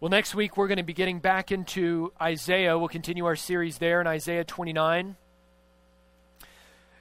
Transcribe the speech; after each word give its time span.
Well, 0.00 0.10
next 0.10 0.34
week 0.34 0.56
we're 0.56 0.66
going 0.66 0.78
to 0.78 0.82
be 0.82 0.92
getting 0.92 1.20
back 1.20 1.52
into 1.52 2.12
Isaiah. 2.20 2.76
We'll 2.76 2.88
continue 2.88 3.26
our 3.26 3.36
series 3.36 3.78
there 3.78 4.00
in 4.00 4.08
Isaiah 4.08 4.42
29. 4.42 5.16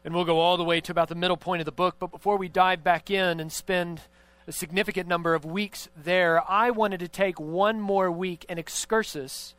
And 0.06 0.14
we'll 0.14 0.26
go 0.26 0.40
all 0.40 0.58
the 0.58 0.64
way 0.64 0.80
to 0.80 0.92
about 0.92 1.10
the 1.10 1.16
middle 1.16 1.36
point 1.36 1.60
of 1.60 1.66
the 1.66 1.72
book. 1.72 1.96
But 1.98 2.12
before 2.12 2.38
we 2.38 2.50
dive 2.50 2.84
back 2.84 3.10
in 3.10 3.40
and 3.40 3.52
spend 3.52 4.02
a 4.46 4.52
significant 4.52 5.08
number 5.08 5.34
of 5.34 5.44
weeks 5.44 5.90
there, 5.98 6.48
I 6.50 6.70
wanted 6.70 7.00
to 7.00 7.08
take 7.08 7.40
one 7.40 7.82
more 7.82 8.12
week, 8.12 8.46
an 8.48 8.60
excursus, 8.60 9.56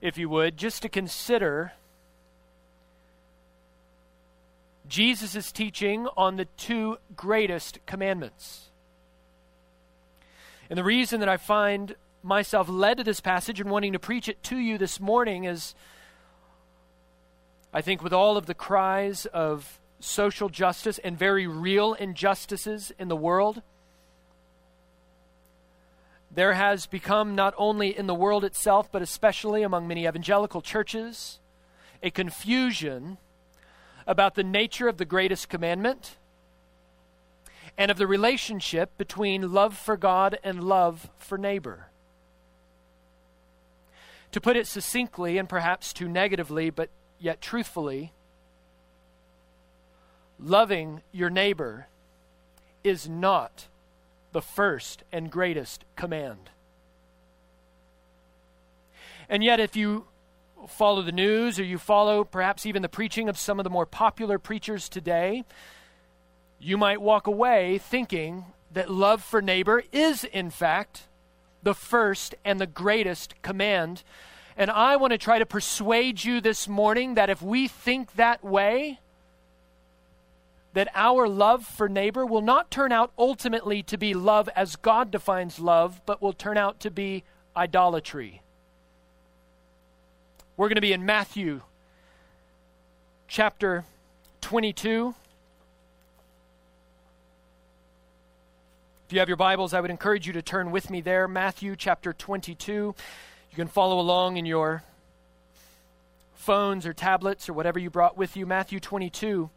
if 0.00 0.16
you 0.16 0.28
would, 0.28 0.56
just 0.56 0.82
to 0.82 0.88
consider 0.88 1.72
Jesus' 4.88 5.50
teaching 5.50 6.06
on 6.16 6.36
the 6.36 6.44
two 6.56 6.98
greatest 7.16 7.80
commandments. 7.84 8.70
And 10.70 10.78
the 10.78 10.84
reason 10.84 11.20
that 11.20 11.28
I 11.28 11.36
find 11.36 11.96
myself 12.22 12.68
led 12.68 12.98
to 12.98 13.04
this 13.04 13.20
passage 13.20 13.60
and 13.60 13.70
wanting 13.70 13.92
to 13.92 13.98
preach 13.98 14.28
it 14.28 14.42
to 14.44 14.56
you 14.56 14.78
this 14.78 15.00
morning 15.00 15.44
is 15.44 15.74
I 17.74 17.80
think 17.80 18.02
with 18.02 18.12
all 18.12 18.36
of 18.36 18.46
the 18.46 18.54
cries 18.54 19.24
of 19.26 19.80
social 19.98 20.50
justice 20.50 20.98
and 20.98 21.18
very 21.18 21.46
real 21.46 21.94
injustices 21.94 22.92
in 22.98 23.08
the 23.08 23.16
world, 23.16 23.62
there 26.30 26.52
has 26.52 26.86
become, 26.86 27.34
not 27.34 27.54
only 27.56 27.96
in 27.96 28.06
the 28.06 28.14
world 28.14 28.44
itself, 28.44 28.90
but 28.92 29.00
especially 29.00 29.62
among 29.62 29.88
many 29.88 30.06
evangelical 30.06 30.60
churches, 30.60 31.40
a 32.02 32.10
confusion 32.10 33.16
about 34.06 34.34
the 34.34 34.44
nature 34.44 34.88
of 34.88 34.98
the 34.98 35.04
greatest 35.04 35.48
commandment 35.48 36.16
and 37.78 37.90
of 37.90 37.96
the 37.96 38.06
relationship 38.06 38.96
between 38.98 39.52
love 39.52 39.76
for 39.76 39.96
God 39.96 40.38
and 40.44 40.62
love 40.62 41.10
for 41.16 41.38
neighbor. 41.38 41.91
To 44.32 44.40
put 44.40 44.56
it 44.56 44.66
succinctly 44.66 45.38
and 45.38 45.48
perhaps 45.48 45.92
too 45.92 46.08
negatively, 46.08 46.70
but 46.70 46.88
yet 47.18 47.40
truthfully, 47.40 48.12
loving 50.38 51.02
your 51.12 51.30
neighbor 51.30 51.86
is 52.82 53.08
not 53.08 53.68
the 54.32 54.42
first 54.42 55.04
and 55.12 55.30
greatest 55.30 55.84
command. 55.96 56.50
And 59.28 59.44
yet, 59.44 59.60
if 59.60 59.76
you 59.76 60.06
follow 60.66 61.02
the 61.02 61.12
news 61.12 61.58
or 61.58 61.64
you 61.64 61.78
follow 61.78 62.24
perhaps 62.24 62.66
even 62.66 62.82
the 62.82 62.88
preaching 62.88 63.28
of 63.28 63.38
some 63.38 63.60
of 63.60 63.64
the 63.64 63.70
more 63.70 63.86
popular 63.86 64.38
preachers 64.38 64.88
today, 64.88 65.44
you 66.58 66.78
might 66.78 67.00
walk 67.00 67.26
away 67.26 67.78
thinking 67.78 68.46
that 68.72 68.90
love 68.90 69.22
for 69.22 69.42
neighbor 69.42 69.82
is, 69.92 70.24
in 70.24 70.50
fact, 70.50 71.08
the 71.62 71.74
first 71.74 72.34
and 72.44 72.60
the 72.60 72.66
greatest 72.66 73.34
command. 73.42 74.02
And 74.56 74.70
I 74.70 74.96
want 74.96 75.12
to 75.12 75.18
try 75.18 75.38
to 75.38 75.46
persuade 75.46 76.24
you 76.24 76.40
this 76.40 76.68
morning 76.68 77.14
that 77.14 77.30
if 77.30 77.40
we 77.40 77.68
think 77.68 78.14
that 78.14 78.44
way, 78.44 79.00
that 80.74 80.88
our 80.94 81.28
love 81.28 81.66
for 81.66 81.88
neighbor 81.88 82.24
will 82.24 82.42
not 82.42 82.70
turn 82.70 82.92
out 82.92 83.12
ultimately 83.18 83.82
to 83.84 83.98
be 83.98 84.14
love 84.14 84.48
as 84.56 84.76
God 84.76 85.10
defines 85.10 85.58
love, 85.58 86.00
but 86.06 86.22
will 86.22 86.32
turn 86.32 86.56
out 86.56 86.80
to 86.80 86.90
be 86.90 87.24
idolatry. 87.56 88.42
We're 90.56 90.68
going 90.68 90.76
to 90.76 90.82
be 90.82 90.92
in 90.92 91.04
Matthew 91.04 91.62
chapter 93.28 93.84
22. 94.42 95.14
If 99.12 99.16
you 99.16 99.20
have 99.20 99.28
your 99.28 99.36
Bibles, 99.36 99.74
I 99.74 99.80
would 99.82 99.90
encourage 99.90 100.26
you 100.26 100.32
to 100.32 100.40
turn 100.40 100.70
with 100.70 100.88
me 100.88 101.02
there. 101.02 101.28
Matthew 101.28 101.76
chapter 101.76 102.14
22. 102.14 102.72
You 102.72 102.94
can 103.54 103.68
follow 103.68 104.00
along 104.00 104.38
in 104.38 104.46
your 104.46 104.84
phones 106.32 106.86
or 106.86 106.94
tablets 106.94 107.46
or 107.46 107.52
whatever 107.52 107.78
you 107.78 107.90
brought 107.90 108.16
with 108.16 108.38
you. 108.38 108.46
Matthew 108.46 108.80
22 108.80 109.50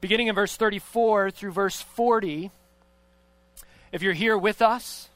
beginning 0.00 0.28
in 0.28 0.34
verse 0.34 0.56
34 0.56 1.30
through 1.30 1.52
verse 1.52 1.82
40. 1.82 2.50
If 3.92 4.00
you're 4.00 4.14
here 4.14 4.38
with 4.38 4.62
us 4.62 5.10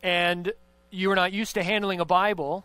and 0.00 0.52
you 0.92 1.10
are 1.10 1.16
not 1.16 1.32
used 1.32 1.54
to 1.54 1.64
handling 1.64 1.98
a 1.98 2.04
Bible, 2.04 2.64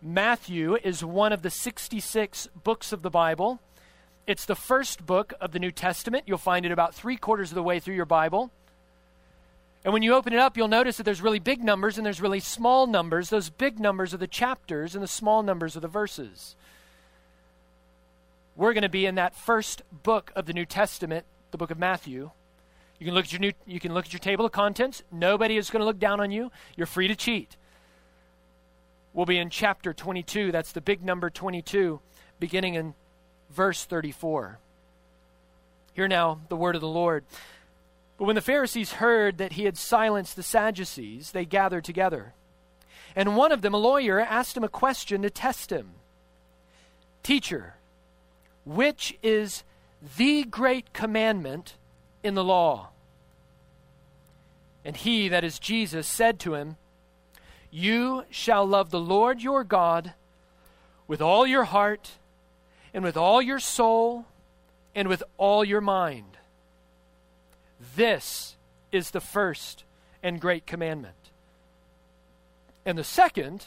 Matthew 0.00 0.76
is 0.76 1.04
one 1.04 1.32
of 1.32 1.42
the 1.42 1.50
66 1.50 2.46
books 2.62 2.92
of 2.92 3.02
the 3.02 3.10
Bible. 3.10 3.58
It's 4.26 4.44
the 4.44 4.54
first 4.54 5.04
book 5.04 5.34
of 5.40 5.52
the 5.52 5.58
New 5.58 5.72
Testament. 5.72 6.24
You'll 6.26 6.38
find 6.38 6.64
it 6.64 6.70
about 6.72 6.94
three 6.94 7.16
quarters 7.16 7.50
of 7.50 7.56
the 7.56 7.62
way 7.62 7.80
through 7.80 7.96
your 7.96 8.04
Bible. 8.04 8.50
And 9.84 9.92
when 9.92 10.02
you 10.02 10.14
open 10.14 10.32
it 10.32 10.38
up, 10.38 10.56
you'll 10.56 10.68
notice 10.68 10.96
that 10.96 11.02
there's 11.02 11.20
really 11.20 11.40
big 11.40 11.62
numbers 11.62 11.96
and 11.98 12.06
there's 12.06 12.20
really 12.20 12.38
small 12.38 12.86
numbers. 12.86 13.30
Those 13.30 13.50
big 13.50 13.80
numbers 13.80 14.14
are 14.14 14.18
the 14.18 14.28
chapters, 14.28 14.94
and 14.94 15.02
the 15.02 15.08
small 15.08 15.42
numbers 15.42 15.76
are 15.76 15.80
the 15.80 15.88
verses. 15.88 16.54
We're 18.54 18.74
going 18.74 18.82
to 18.82 18.88
be 18.88 19.06
in 19.06 19.16
that 19.16 19.34
first 19.34 19.82
book 20.04 20.30
of 20.36 20.46
the 20.46 20.52
New 20.52 20.66
Testament, 20.66 21.26
the 21.50 21.58
book 21.58 21.72
of 21.72 21.78
Matthew. 21.78 22.30
You 23.00 23.06
can 23.06 23.14
look 23.14 23.24
at 23.24 23.32
your 23.32 23.40
new, 23.40 23.52
you 23.66 23.80
can 23.80 23.92
look 23.92 24.04
at 24.06 24.12
your 24.12 24.20
table 24.20 24.44
of 24.44 24.52
contents. 24.52 25.02
Nobody 25.10 25.56
is 25.56 25.68
going 25.68 25.80
to 25.80 25.86
look 25.86 25.98
down 25.98 26.20
on 26.20 26.30
you. 26.30 26.52
You're 26.76 26.86
free 26.86 27.08
to 27.08 27.16
cheat. 27.16 27.56
We'll 29.14 29.26
be 29.26 29.38
in 29.38 29.50
chapter 29.50 29.92
22. 29.92 30.52
That's 30.52 30.70
the 30.70 30.80
big 30.80 31.02
number 31.02 31.28
22, 31.28 32.00
beginning 32.38 32.74
in 32.74 32.94
verse 33.52 33.84
34. 33.84 34.58
Hear 35.94 36.08
now 36.08 36.40
the 36.48 36.56
word 36.56 36.74
of 36.74 36.80
the 36.80 36.88
Lord. 36.88 37.24
But 38.18 38.24
when 38.24 38.34
the 38.34 38.40
Pharisees 38.40 38.92
heard 38.94 39.38
that 39.38 39.52
he 39.52 39.64
had 39.64 39.76
silenced 39.76 40.36
the 40.36 40.42
Sadducees, 40.42 41.32
they 41.32 41.44
gathered 41.44 41.84
together. 41.84 42.34
And 43.14 43.36
one 43.36 43.52
of 43.52 43.62
them, 43.62 43.74
a 43.74 43.78
lawyer, 43.78 44.20
asked 44.20 44.56
him 44.56 44.64
a 44.64 44.68
question 44.68 45.22
to 45.22 45.30
test 45.30 45.70
him 45.70 45.90
Teacher, 47.22 47.74
which 48.64 49.16
is 49.22 49.64
the 50.16 50.44
great 50.44 50.92
commandment 50.92 51.76
in 52.22 52.34
the 52.34 52.44
law? 52.44 52.88
And 54.84 54.96
he, 54.96 55.28
that 55.28 55.44
is 55.44 55.58
Jesus, 55.58 56.06
said 56.06 56.40
to 56.40 56.54
him, 56.54 56.76
You 57.70 58.24
shall 58.30 58.66
love 58.66 58.90
the 58.90 59.00
Lord 59.00 59.40
your 59.40 59.62
God 59.62 60.14
with 61.06 61.20
all 61.20 61.46
your 61.46 61.64
heart, 61.64 62.12
and 62.94 63.04
with 63.04 63.16
all 63.16 63.40
your 63.40 63.58
soul, 63.58 64.26
and 64.94 65.08
with 65.08 65.22
all 65.38 65.64
your 65.64 65.80
mind. 65.80 66.36
This 67.96 68.56
is 68.90 69.10
the 69.10 69.20
first 69.20 69.84
and 70.22 70.40
great 70.40 70.66
commandment. 70.66 71.14
And 72.84 72.98
the 72.98 73.04
second 73.04 73.66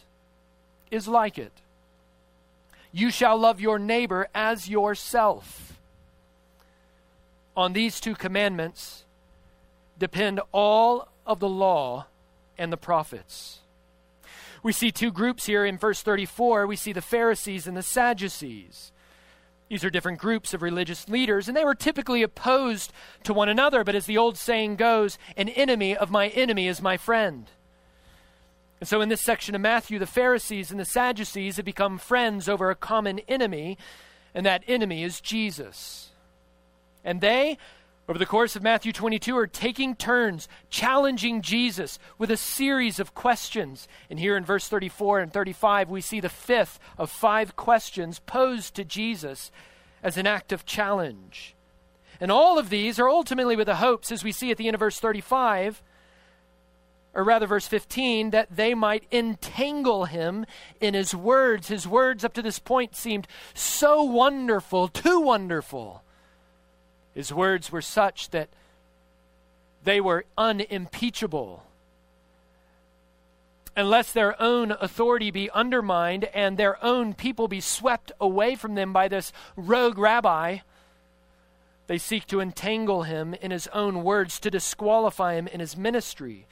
is 0.92 1.08
like 1.08 1.38
it 1.38 1.52
you 2.96 3.12
shall 3.12 3.38
love 3.38 3.60
your 3.60 3.78
neighbor 3.78 4.30
as 4.34 4.70
yourself. 4.70 5.78
On 7.58 7.74
these 7.74 8.00
two 8.00 8.16
commandments 8.16 9.04
depend 10.00 10.40
all 10.54 11.10
of 11.26 11.42
the 11.42 11.50
law 11.50 12.06
and 12.58 12.72
the 12.72 12.78
prophets. 12.78 13.60
We 14.64 14.72
see 14.72 14.94
two 14.94 15.12
groups 15.12 15.46
here 15.46 15.66
in 15.66 15.78
verse 15.78 16.02
34. 16.04 16.68
We 16.68 16.78
see 16.78 16.94
the 16.94 17.02
Pharisees 17.02 17.68
and 17.68 17.76
the 17.76 17.84
Sadducees. 17.84 18.94
These 19.70 19.84
are 19.84 19.90
different 19.90 20.20
groups 20.20 20.54
of 20.54 20.62
religious 20.62 21.10
leaders, 21.10 21.48
and 21.48 21.58
they 21.58 21.66
were 21.66 21.76
typically 21.76 22.22
opposed 22.22 22.94
to 23.24 23.34
one 23.34 23.50
another. 23.50 23.84
But 23.84 23.96
as 23.96 24.06
the 24.06 24.18
old 24.18 24.38
saying 24.38 24.76
goes, 24.76 25.18
an 25.36 25.50
enemy 25.50 25.98
of 25.98 26.12
my 26.12 26.28
enemy 26.30 26.68
is 26.68 26.82
my 26.82 26.98
friend. 26.98 27.50
And 28.80 28.88
so, 28.88 29.02
in 29.02 29.10
this 29.10 29.22
section 29.22 29.56
of 29.56 29.62
Matthew, 29.62 29.98
the 29.98 30.06
Pharisees 30.06 30.70
and 30.70 30.80
the 30.80 30.86
Sadducees 30.86 31.56
have 31.56 31.66
become 31.66 31.98
friends 31.98 32.48
over 32.48 32.70
a 32.70 32.76
common 32.76 33.20
enemy, 33.28 33.78
and 34.36 34.46
that 34.46 34.64
enemy 34.68 35.04
is 35.04 35.22
Jesus. 35.22 36.10
And 37.04 37.22
they, 37.22 37.58
over 38.08 38.20
the 38.20 38.26
course 38.26 38.56
of 38.56 38.62
Matthew 38.62 38.92
22, 38.92 39.36
are 39.36 39.48
taking 39.48 39.96
turns 39.96 40.48
challenging 40.70 41.42
Jesus 41.42 41.98
with 42.20 42.30
a 42.30 42.38
series 42.38 43.00
of 43.00 43.16
questions. 43.16 43.88
And 44.10 44.20
here 44.20 44.38
in 44.38 44.46
verse 44.46 44.68
34 44.68 45.22
and 45.22 45.34
35, 45.34 45.90
we 45.90 46.02
see 46.02 46.20
the 46.20 46.30
fifth 46.30 46.80
of 46.98 47.10
five 47.10 47.56
questions 47.56 48.20
posed 48.20 48.76
to 48.76 48.84
Jesus 48.84 49.52
as 50.04 50.18
an 50.18 50.28
act 50.28 50.52
of 50.52 50.66
challenge. 50.66 51.56
And 52.20 52.32
all 52.32 52.60
of 52.60 52.70
these 52.70 53.00
are 53.00 53.10
ultimately 53.10 53.56
with 53.56 53.68
the 53.68 53.78
hopes, 53.78 54.12
as 54.12 54.24
we 54.24 54.32
see 54.32 54.52
at 54.52 54.58
the 54.58 54.68
end 54.68 54.76
of 54.76 54.80
verse 54.80 55.00
35, 55.00 55.82
or 57.16 57.24
rather, 57.24 57.48
verse 57.48 57.66
15, 57.66 58.32
that 58.32 58.56
they 58.56 58.76
might 58.76 59.06
entangle 59.12 60.06
him 60.06 60.46
in 60.82 60.94
his 60.94 61.16
words. 61.16 61.70
His 61.70 61.88
words 61.88 62.26
up 62.26 62.34
to 62.34 62.42
this 62.42 62.60
point 62.60 62.94
seemed 62.94 63.26
so 63.54 64.04
wonderful, 64.04 64.90
too 64.90 65.22
wonderful. 65.22 66.04
His 67.16 67.34
words 67.34 67.72
were 67.72 67.82
such 67.82 68.30
that 68.32 68.50
they 69.84 70.02
were 70.02 70.26
unimpeachable. 70.38 71.64
Unless 73.78 74.12
their 74.12 74.42
own 74.42 74.72
authority 74.72 75.32
be 75.32 75.50
undermined 75.50 76.26
and 76.26 76.58
their 76.58 76.84
own 76.84 77.14
people 77.14 77.48
be 77.48 77.62
swept 77.62 78.12
away 78.20 78.56
from 78.56 78.76
them 78.76 78.94
by 78.94 79.08
this 79.08 79.32
rogue 79.56 79.98
rabbi, 79.98 80.60
they 81.88 81.98
seek 81.98 82.26
to 82.28 82.42
entangle 82.42 83.04
him 83.04 83.34
in 83.34 83.52
his 83.52 83.68
own 83.68 84.04
words, 84.04 84.40
to 84.42 84.52
disqualify 84.52 85.36
him 85.36 85.48
in 85.48 85.60
his 85.60 85.78
ministry. 85.78 86.48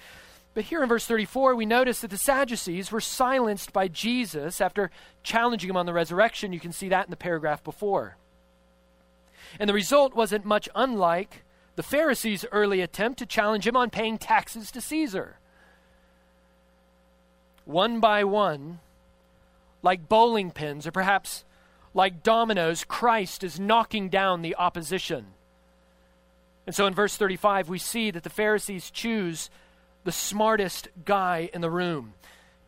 But 0.54 0.66
here 0.66 0.84
in 0.84 0.90
verse 0.90 1.06
34, 1.06 1.56
we 1.56 1.66
notice 1.66 2.02
that 2.02 2.12
the 2.12 2.18
Sadducees 2.18 2.92
were 2.92 3.02
silenced 3.02 3.74
by 3.74 3.88
Jesus 3.88 4.62
after 4.62 4.92
challenging 5.24 5.70
him 5.70 5.78
on 5.78 5.88
the 5.88 5.94
resurrection. 5.94 6.54
You 6.54 6.60
can 6.60 6.72
see 6.72 6.90
that 6.90 7.06
in 7.06 7.10
the 7.10 7.18
paragraph 7.18 7.64
before. 7.64 8.18
And 9.60 9.70
the 9.70 9.74
result 9.74 10.16
wasn't 10.16 10.46
much 10.46 10.68
unlike 10.76 11.44
the 11.76 11.84
Pharisees' 11.84 12.46
early 12.52 12.82
attempt 12.82 13.20
to 13.20 13.26
challenge 13.26 13.66
him 13.66 13.76
on 13.76 13.90
paying 13.90 14.18
taxes 14.18 14.72
to 14.72 14.82
Caesar. 14.82 15.38
One 17.66 18.00
by 18.00 18.24
one, 18.24 18.80
like 19.82 20.10
bowling 20.10 20.52
pins 20.52 20.86
or 20.86 20.92
perhaps 20.92 21.46
like 21.94 22.24
dominoes, 22.24 22.84
Christ 22.84 23.44
is 23.44 23.60
knocking 23.60 24.10
down 24.10 24.42
the 24.42 24.56
opposition. 24.56 25.28
And 26.66 26.76
so 26.76 26.88
in 26.88 26.94
verse 26.94 27.16
35, 27.16 27.70
we 27.70 27.78
see 27.78 28.10
that 28.12 28.24
the 28.24 28.30
Pharisees 28.30 28.90
choose 28.90 29.50
the 30.04 30.12
smartest 30.12 30.88
guy 31.06 31.50
in 31.54 31.62
the 31.62 31.70
room. 31.70 32.14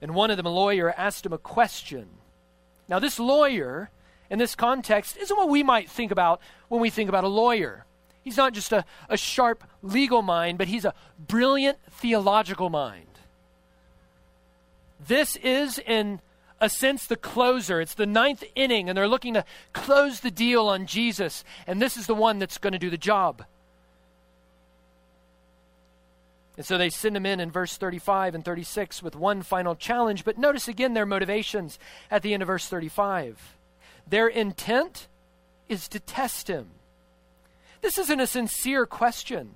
And 0.01 0.13
one 0.13 0.31
of 0.31 0.37
them, 0.37 0.45
a 0.45 0.49
lawyer, 0.49 0.93
asked 0.95 1.25
him 1.25 1.33
a 1.33 1.37
question. 1.37 2.07
Now, 2.87 2.99
this 2.99 3.19
lawyer, 3.19 3.89
in 4.29 4.39
this 4.39 4.55
context, 4.55 5.17
isn't 5.17 5.37
what 5.37 5.49
we 5.49 5.63
might 5.63 5.89
think 5.89 6.11
about 6.11 6.41
when 6.67 6.81
we 6.81 6.89
think 6.89 7.09
about 7.09 7.23
a 7.23 7.29
lawyer. 7.29 7.85
He's 8.23 8.37
not 8.37 8.53
just 8.53 8.71
a, 8.71 8.85
a 9.07 9.17
sharp 9.17 9.63
legal 9.83 10.21
mind, 10.21 10.57
but 10.57 10.67
he's 10.67 10.85
a 10.85 10.95
brilliant 11.19 11.77
theological 11.91 12.69
mind. 12.69 13.05
This 15.07 15.35
is, 15.37 15.77
in 15.79 16.21
a 16.59 16.69
sense, 16.69 17.05
the 17.05 17.15
closer. 17.15 17.81
It's 17.81 17.93
the 17.93 18.07
ninth 18.07 18.43
inning, 18.55 18.89
and 18.89 18.97
they're 18.97 19.07
looking 19.07 19.35
to 19.35 19.45
close 19.73 20.21
the 20.21 20.31
deal 20.31 20.67
on 20.67 20.87
Jesus. 20.87 21.43
And 21.67 21.79
this 21.79 21.97
is 21.97 22.07
the 22.07 22.15
one 22.15 22.39
that's 22.39 22.57
going 22.57 22.73
to 22.73 22.79
do 22.79 22.89
the 22.89 22.97
job. 22.97 23.45
And 26.57 26.65
so 26.65 26.77
they 26.77 26.89
send 26.89 27.17
him 27.17 27.25
in 27.25 27.39
in 27.39 27.51
verse 27.51 27.77
35 27.77 28.33
and 28.33 28.45
36 28.45 29.03
with 29.03 29.15
one 29.15 29.41
final 29.41 29.75
challenge. 29.75 30.23
But 30.23 30.37
notice 30.37 30.67
again 30.67 30.93
their 30.93 31.05
motivations 31.05 31.77
at 32.09 32.21
the 32.21 32.33
end 32.33 32.41
of 32.41 32.47
verse 32.47 32.67
35. 32.67 33.54
Their 34.07 34.27
intent 34.27 35.07
is 35.67 35.87
to 35.89 35.99
test 35.99 36.47
him. 36.47 36.71
This 37.81 37.97
isn't 37.97 38.19
a 38.19 38.27
sincere 38.27 38.85
question. 38.85 39.55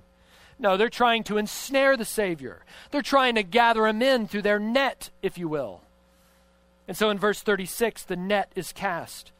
No, 0.58 0.76
they're 0.76 0.88
trying 0.88 1.24
to 1.24 1.38
ensnare 1.38 1.96
the 1.96 2.04
Savior. 2.04 2.64
They're 2.90 3.02
trying 3.02 3.36
to 3.36 3.42
gather 3.42 3.86
him 3.86 4.02
in 4.02 4.28
through 4.28 4.42
their 4.42 4.58
net, 4.58 5.10
if 5.22 5.38
you 5.38 5.48
will. 5.48 5.82
And 6.86 6.96
so 6.96 7.08
in 7.08 7.18
verse 7.18 7.40
36, 7.40 8.02
the 8.02 8.16
net 8.16 8.52
is 8.54 8.72
cast. 8.72 9.32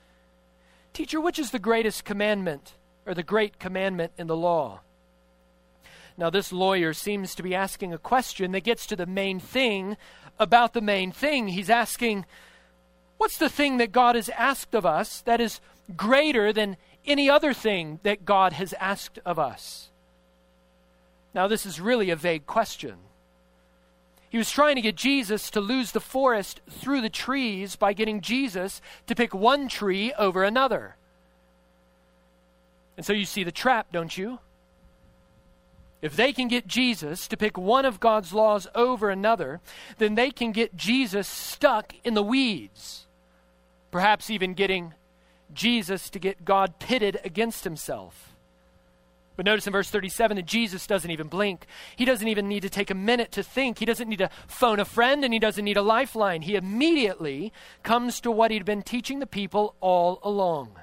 Teacher, 0.93 1.21
which 1.21 1.39
is 1.39 1.51
the 1.51 1.59
greatest 1.59 2.05
commandment, 2.05 2.75
or 3.07 3.15
the 3.15 3.23
great 3.23 3.59
commandment 3.59 4.13
in 4.17 4.29
the 4.29 4.37
law? 4.37 4.81
Now, 6.17 6.31
this 6.31 6.53
lawyer 6.53 6.93
seems 6.93 7.35
to 7.35 7.43
be 7.43 7.55
asking 7.55 7.93
a 7.93 7.99
question 7.99 8.53
that 8.53 8.65
gets 8.65 8.87
to 8.87 8.97
the 8.97 9.07
main 9.07 9.41
thing 9.41 9.97
about 10.39 10.73
the 10.73 10.81
main 10.81 11.13
thing. 11.13 11.49
He's 11.49 11.71
asking, 11.71 12.25
What's 13.21 13.37
the 13.37 13.51
thing 13.51 13.77
that 13.77 13.93
God 13.93 14.15
has 14.15 14.31
asked 14.31 14.75
of 14.75 14.87
us 14.87 15.21
that 15.27 15.43
is 15.43 15.61
greater 15.95 16.55
than 16.55 16.79
any 17.05 17.29
other 17.29 17.53
thing 17.53 18.01
that 18.03 18.25
God 18.25 18.55
has 18.55 18.73
asked 18.81 19.19
of 19.27 19.39
us? 19.39 19.91
Now, 21.35 21.47
this 21.47 21.67
is 21.67 21.83
really 21.83 22.09
a 22.09 22.17
vague 22.17 22.47
question. 22.47 22.95
He 24.31 24.39
was 24.39 24.51
trying 24.51 24.77
to 24.77 24.81
get 24.81 24.97
Jesus 24.97 25.51
to 25.51 25.61
lose 25.61 25.93
the 25.93 26.01
forest 26.01 26.63
through 26.71 27.03
the 27.03 27.11
trees 27.11 27.77
by 27.77 27.93
getting 27.93 28.23
Jesus 28.23 28.81
to 29.07 29.15
pick 29.15 29.35
one 29.35 29.69
tree 29.69 30.15
over 30.15 30.43
another. 30.43 30.97
And 32.97 33.05
so 33.05 33.13
you 33.13 33.27
see 33.27 33.45
the 33.45 33.53
trap, 33.53 33.89
don't 33.93 34.17
you? 34.17 34.39
If 36.01 36.17
they 36.17 36.33
can 36.33 36.49
get 36.49 36.67
Jesus 36.67 37.29
to 37.29 37.37
pick 37.37 37.59
one 37.59 37.85
of 37.85 38.01
God's 38.01 38.33
laws 38.33 38.67
over 38.75 39.11
another, 39.11 39.61
then 39.99 40.15
they 40.15 40.31
can 40.31 40.53
get 40.53 40.75
Jesus 40.75 41.29
stuck 41.29 41.93
in 42.03 42.15
the 42.15 42.23
weeds. 42.23 43.09
Perhaps 43.91 44.31
even 44.31 44.55
getting 44.55 44.95
Jesus 45.53 46.11
to 46.11 46.19
get 46.19 46.45
God 46.45 46.79
pitted 46.79 47.19
against 47.25 47.65
himself. 47.65 48.35
But 49.37 49.47
notice 49.47 49.67
in 49.67 49.73
verse 49.73 49.89
37 49.89 50.37
that 50.37 50.47
Jesus 50.47 50.87
doesn't 50.87 51.11
even 51.11 51.29
blink. 51.29 51.67
He 51.97 52.05
doesn't 52.05 52.29
even 52.29 52.47
need 52.47 52.61
to 52.61 52.69
take 52.69 52.91
a 52.91 52.95
minute 52.95 53.33
to 53.33 53.43
think. 53.43 53.79
He 53.79 53.87
doesn't 53.87 54.09
need 54.09 54.19
to 54.19 54.29
phone 54.47 54.81
a 54.81 54.85
friend 54.85 55.25
and 55.25 55.33
he 55.33 55.39
doesn't 55.39 55.65
need 55.65 55.79
a 55.79 55.83
lifeline. 55.83 56.43
He 56.43 56.57
immediately 56.57 57.53
comes 57.83 58.21
to 58.21 58.31
what 58.31 58.51
he'd 58.51 58.67
been 58.67 58.83
teaching 58.83 59.19
the 59.19 59.27
people 59.27 59.75
all 59.81 60.19
along. 60.23 60.77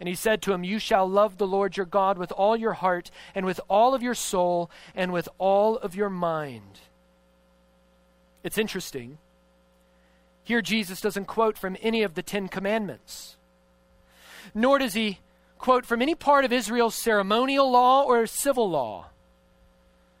And 0.00 0.08
he 0.08 0.14
said 0.14 0.42
to 0.42 0.52
him, 0.52 0.64
You 0.64 0.78
shall 0.78 1.06
love 1.08 1.36
the 1.38 1.46
Lord 1.46 1.76
your 1.76 1.86
God 1.86 2.16
with 2.18 2.32
all 2.32 2.56
your 2.56 2.72
heart, 2.72 3.10
and 3.34 3.44
with 3.44 3.60
all 3.68 3.94
of 3.94 4.02
your 4.02 4.14
soul, 4.14 4.70
and 4.94 5.12
with 5.12 5.28
all 5.38 5.76
of 5.76 5.94
your 5.94 6.08
mind. 6.08 6.80
It's 8.42 8.56
interesting. 8.56 9.18
Here, 10.50 10.62
Jesus 10.62 11.00
doesn't 11.00 11.26
quote 11.26 11.56
from 11.56 11.76
any 11.80 12.02
of 12.02 12.14
the 12.14 12.24
Ten 12.24 12.48
Commandments, 12.48 13.36
nor 14.52 14.80
does 14.80 14.94
he 14.94 15.20
quote 15.58 15.86
from 15.86 16.02
any 16.02 16.16
part 16.16 16.44
of 16.44 16.52
Israel's 16.52 16.96
ceremonial 16.96 17.70
law 17.70 18.02
or 18.02 18.26
civil 18.26 18.68
law. 18.68 19.10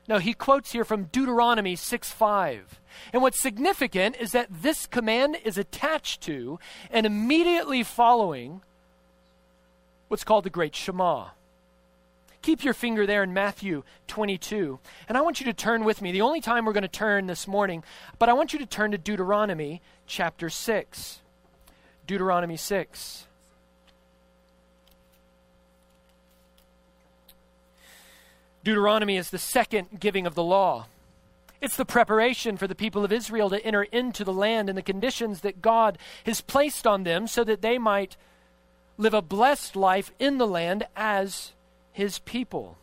No, 0.06 0.18
he 0.18 0.32
quotes 0.32 0.70
here 0.70 0.84
from 0.84 1.06
Deuteronomy 1.06 1.74
6 1.74 2.12
5. 2.12 2.80
And 3.12 3.22
what's 3.22 3.40
significant 3.40 4.18
is 4.20 4.30
that 4.30 4.46
this 4.48 4.86
command 4.86 5.36
is 5.44 5.58
attached 5.58 6.20
to 6.20 6.60
and 6.92 7.06
immediately 7.06 7.82
following 7.82 8.60
what's 10.06 10.22
called 10.22 10.44
the 10.44 10.48
Great 10.50 10.76
Shema. 10.76 11.30
Keep 12.42 12.64
your 12.64 12.72
finger 12.72 13.06
there 13.06 13.22
in 13.22 13.34
Matthew 13.34 13.82
22. 14.06 14.78
And 15.08 15.18
I 15.18 15.20
want 15.20 15.40
you 15.40 15.46
to 15.46 15.52
turn 15.52 15.84
with 15.84 16.00
me. 16.00 16.10
The 16.10 16.22
only 16.22 16.40
time 16.40 16.64
we're 16.64 16.72
going 16.72 16.82
to 16.82 16.88
turn 16.88 17.26
this 17.26 17.46
morning, 17.46 17.84
but 18.18 18.28
I 18.28 18.32
want 18.32 18.52
you 18.52 18.58
to 18.60 18.66
turn 18.66 18.92
to 18.92 18.98
Deuteronomy 18.98 19.82
chapter 20.10 20.50
6. 20.50 21.20
Deuteronomy 22.06 22.56
6. 22.56 23.26
Deuteronomy 28.64 29.16
is 29.16 29.30
the 29.30 29.38
second 29.38 30.00
giving 30.00 30.26
of 30.26 30.34
the 30.34 30.42
law. 30.42 30.86
It's 31.60 31.76
the 31.76 31.84
preparation 31.84 32.56
for 32.56 32.66
the 32.66 32.74
people 32.74 33.04
of 33.04 33.12
Israel 33.12 33.50
to 33.50 33.64
enter 33.64 33.84
into 33.84 34.24
the 34.24 34.32
land 34.32 34.68
and 34.68 34.76
the 34.76 34.82
conditions 34.82 35.42
that 35.42 35.62
God 35.62 35.96
has 36.26 36.40
placed 36.40 36.86
on 36.86 37.04
them 37.04 37.28
so 37.28 37.44
that 37.44 37.62
they 37.62 37.78
might 37.78 38.16
live 38.98 39.14
a 39.14 39.22
blessed 39.22 39.76
life 39.76 40.10
in 40.18 40.38
the 40.38 40.46
land 40.46 40.86
as 40.96 41.52
his 41.92 42.18
people. 42.18 42.76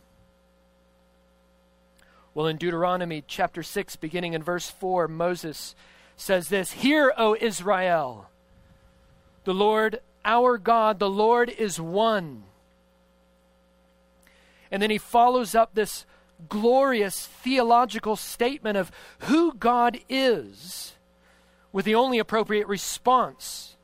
Well, 2.32 2.46
in 2.46 2.56
Deuteronomy 2.56 3.22
chapter 3.26 3.62
6, 3.62 3.96
beginning 3.96 4.32
in 4.32 4.42
verse 4.42 4.70
4, 4.70 5.08
Moses 5.08 5.74
says 6.18 6.48
this 6.48 6.72
Hear, 6.72 7.14
O 7.16 7.34
Israel, 7.40 8.28
the 9.44 9.54
Lord 9.54 10.00
our 10.24 10.58
God, 10.58 10.98
the 10.98 11.08
Lord 11.08 11.48
is 11.48 11.80
one. 11.80 12.42
And 14.70 14.82
then 14.82 14.90
he 14.90 14.98
follows 14.98 15.54
up 15.54 15.70
this 15.72 16.04
glorious 16.50 17.26
theological 17.26 18.16
statement 18.16 18.76
of 18.76 18.92
who 19.20 19.54
God 19.54 19.98
is 20.10 20.92
with 21.72 21.86
the 21.86 21.94
only 21.94 22.18
appropriate 22.18 22.68
response 22.68 23.76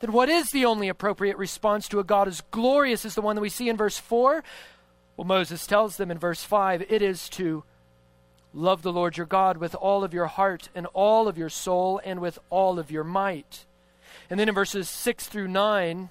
then 0.00 0.12
what 0.12 0.28
is 0.28 0.50
the 0.50 0.64
only 0.64 0.88
appropriate 0.88 1.38
response 1.38 1.88
to 1.88 1.98
a 1.98 2.04
God 2.04 2.28
as 2.28 2.42
glorious 2.50 3.04
as 3.04 3.14
the 3.14 3.22
one 3.22 3.36
that 3.36 3.42
we 3.42 3.48
see 3.48 3.68
in 3.68 3.76
verse 3.76 3.98
4? 3.98 4.44
Well, 5.16 5.26
Moses 5.26 5.66
tells 5.66 5.96
them 5.96 6.10
in 6.10 6.18
verse 6.18 6.44
5 6.44 6.82
it 6.88 7.00
is 7.00 7.28
to 7.30 7.64
love 8.56 8.82
the 8.82 8.92
Lord 8.92 9.16
your 9.16 9.26
God 9.26 9.58
with 9.58 9.74
all 9.74 10.02
of 10.02 10.14
your 10.14 10.26
heart 10.26 10.68
and 10.74 10.86
all 10.94 11.28
of 11.28 11.36
your 11.36 11.50
soul 11.50 12.00
and 12.04 12.20
with 12.20 12.38
all 12.50 12.78
of 12.78 12.90
your 12.90 13.04
might. 13.04 13.66
And 14.30 14.40
then 14.40 14.48
in 14.48 14.54
verses 14.54 14.88
6 14.88 15.26
through 15.26 15.48
9, 15.48 16.08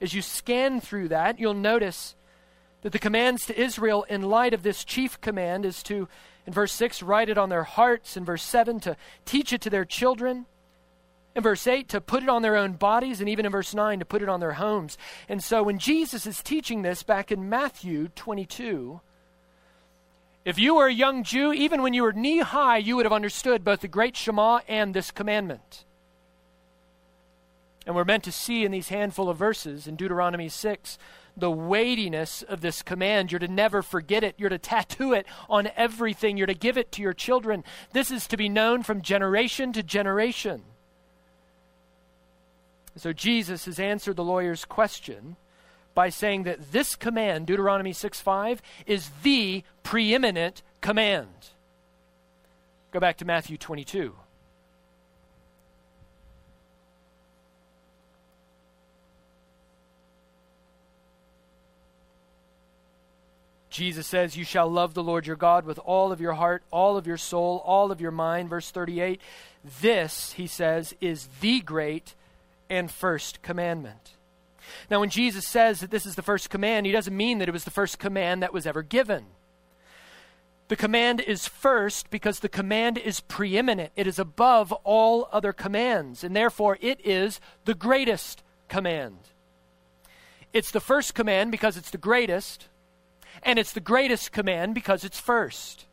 as 0.00 0.14
you 0.14 0.22
scan 0.22 0.80
through 0.80 1.08
that, 1.08 1.40
you'll 1.40 1.54
notice 1.54 2.14
that 2.82 2.92
the 2.92 2.98
commands 2.98 3.46
to 3.46 3.60
Israel 3.60 4.04
in 4.08 4.22
light 4.22 4.54
of 4.54 4.62
this 4.62 4.84
chief 4.84 5.20
command 5.20 5.64
is 5.64 5.82
to, 5.84 6.08
in 6.46 6.52
verse 6.52 6.72
6, 6.72 7.02
write 7.02 7.28
it 7.28 7.36
on 7.36 7.48
their 7.48 7.64
hearts, 7.64 8.16
in 8.16 8.24
verse 8.24 8.44
7, 8.44 8.78
to 8.80 8.96
teach 9.24 9.52
it 9.52 9.60
to 9.62 9.70
their 9.70 9.84
children 9.84 10.46
in 11.38 11.42
verse 11.42 11.66
8 11.66 11.88
to 11.90 12.00
put 12.00 12.22
it 12.24 12.28
on 12.28 12.42
their 12.42 12.56
own 12.56 12.72
bodies, 12.72 13.20
and 13.20 13.28
even 13.28 13.46
in 13.46 13.52
verse 13.52 13.72
9 13.72 14.00
to 14.00 14.04
put 14.04 14.22
it 14.22 14.28
on 14.28 14.40
their 14.40 14.54
homes. 14.54 14.98
And 15.28 15.42
so 15.42 15.62
when 15.62 15.78
Jesus 15.78 16.26
is 16.26 16.42
teaching 16.42 16.82
this 16.82 17.02
back 17.02 17.30
in 17.30 17.48
Matthew 17.48 18.08
22, 18.16 19.00
if 20.48 20.58
you 20.58 20.76
were 20.76 20.86
a 20.86 20.92
young 20.92 21.24
Jew, 21.24 21.52
even 21.52 21.82
when 21.82 21.92
you 21.92 22.02
were 22.02 22.14
knee 22.14 22.38
high, 22.38 22.78
you 22.78 22.96
would 22.96 23.04
have 23.04 23.12
understood 23.12 23.64
both 23.64 23.80
the 23.80 23.86
great 23.86 24.16
Shema 24.16 24.60
and 24.66 24.94
this 24.94 25.10
commandment. 25.10 25.84
And 27.84 27.94
we're 27.94 28.06
meant 28.06 28.24
to 28.24 28.32
see 28.32 28.64
in 28.64 28.72
these 28.72 28.88
handful 28.88 29.28
of 29.28 29.36
verses 29.36 29.86
in 29.86 29.94
Deuteronomy 29.94 30.48
6 30.48 30.96
the 31.36 31.50
weightiness 31.50 32.40
of 32.40 32.62
this 32.62 32.80
command. 32.80 33.30
You're 33.30 33.40
to 33.40 33.48
never 33.48 33.82
forget 33.82 34.24
it. 34.24 34.36
You're 34.38 34.48
to 34.48 34.56
tattoo 34.56 35.12
it 35.12 35.26
on 35.50 35.68
everything. 35.76 36.38
You're 36.38 36.46
to 36.46 36.54
give 36.54 36.78
it 36.78 36.92
to 36.92 37.02
your 37.02 37.12
children. 37.12 37.62
This 37.92 38.10
is 38.10 38.26
to 38.28 38.38
be 38.38 38.48
known 38.48 38.82
from 38.82 39.02
generation 39.02 39.74
to 39.74 39.82
generation. 39.82 40.62
So 42.96 43.12
Jesus 43.12 43.66
has 43.66 43.78
answered 43.78 44.16
the 44.16 44.24
lawyer's 44.24 44.64
question 44.64 45.36
by 45.98 46.10
saying 46.10 46.44
that 46.44 46.70
this 46.70 46.94
command, 46.94 47.44
Deuteronomy 47.44 47.92
6 47.92 48.20
5, 48.20 48.62
is 48.86 49.10
the 49.24 49.64
preeminent 49.82 50.62
command. 50.80 51.48
Go 52.92 53.00
back 53.00 53.16
to 53.16 53.24
Matthew 53.24 53.58
22. 53.58 54.14
Jesus 63.68 64.06
says, 64.06 64.36
You 64.36 64.44
shall 64.44 64.70
love 64.70 64.94
the 64.94 65.02
Lord 65.02 65.26
your 65.26 65.34
God 65.34 65.64
with 65.64 65.80
all 65.80 66.12
of 66.12 66.20
your 66.20 66.34
heart, 66.34 66.62
all 66.70 66.96
of 66.96 67.08
your 67.08 67.16
soul, 67.16 67.60
all 67.66 67.90
of 67.90 68.00
your 68.00 68.12
mind. 68.12 68.50
Verse 68.50 68.70
38. 68.70 69.20
This, 69.80 70.34
he 70.34 70.46
says, 70.46 70.94
is 71.00 71.28
the 71.40 71.60
great 71.60 72.14
and 72.70 72.88
first 72.88 73.42
commandment. 73.42 74.12
Now, 74.90 75.00
when 75.00 75.10
Jesus 75.10 75.46
says 75.46 75.80
that 75.80 75.90
this 75.90 76.06
is 76.06 76.14
the 76.14 76.22
first 76.22 76.50
command, 76.50 76.86
he 76.86 76.92
doesn't 76.92 77.16
mean 77.16 77.38
that 77.38 77.48
it 77.48 77.52
was 77.52 77.64
the 77.64 77.70
first 77.70 77.98
command 77.98 78.42
that 78.42 78.52
was 78.52 78.66
ever 78.66 78.82
given. 78.82 79.26
The 80.68 80.76
command 80.76 81.20
is 81.20 81.48
first 81.48 82.10
because 82.10 82.40
the 82.40 82.48
command 82.48 82.98
is 82.98 83.20
preeminent. 83.20 83.90
It 83.96 84.06
is 84.06 84.18
above 84.18 84.70
all 84.84 85.28
other 85.32 85.52
commands, 85.52 86.22
and 86.22 86.36
therefore 86.36 86.78
it 86.80 87.00
is 87.04 87.40
the 87.64 87.74
greatest 87.74 88.42
command. 88.68 89.16
It's 90.52 90.70
the 90.70 90.80
first 90.80 91.14
command 91.14 91.50
because 91.50 91.76
it's 91.76 91.90
the 91.90 91.98
greatest, 91.98 92.68
and 93.42 93.58
it's 93.58 93.72
the 93.72 93.80
greatest 93.80 94.32
command 94.32 94.74
because 94.74 95.04
it's 95.04 95.20
first. 95.20 95.86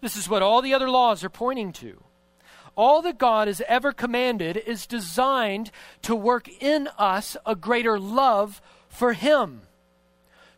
This 0.00 0.16
is 0.16 0.28
what 0.28 0.42
all 0.42 0.62
the 0.62 0.74
other 0.74 0.88
laws 0.88 1.22
are 1.22 1.30
pointing 1.30 1.72
to. 1.74 2.02
All 2.76 3.02
that 3.02 3.18
God 3.18 3.48
has 3.48 3.62
ever 3.68 3.92
commanded 3.92 4.56
is 4.56 4.86
designed 4.86 5.70
to 6.02 6.14
work 6.14 6.48
in 6.60 6.88
us 6.98 7.36
a 7.44 7.54
greater 7.54 7.98
love 7.98 8.62
for 8.88 9.12
Him, 9.12 9.62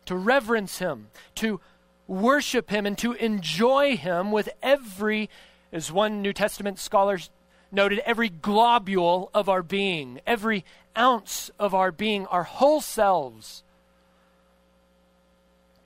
to 0.05 0.15
reverence 0.15 0.79
Him, 0.79 1.07
to 1.35 1.59
worship 2.07 2.69
Him, 2.69 2.85
and 2.85 2.97
to 2.99 3.13
enjoy 3.13 3.97
Him 3.97 4.31
with 4.31 4.49
every, 4.61 5.29
as 5.71 5.91
one 5.91 6.21
New 6.21 6.33
Testament 6.33 6.79
scholar 6.79 7.19
noted, 7.71 7.99
every 7.99 8.29
globule 8.29 9.29
of 9.33 9.49
our 9.49 9.63
being, 9.63 10.21
every 10.27 10.63
ounce 10.97 11.49
of 11.59 11.73
our 11.73 11.91
being, 11.91 12.25
our 12.27 12.43
whole 12.43 12.81
selves 12.81 13.63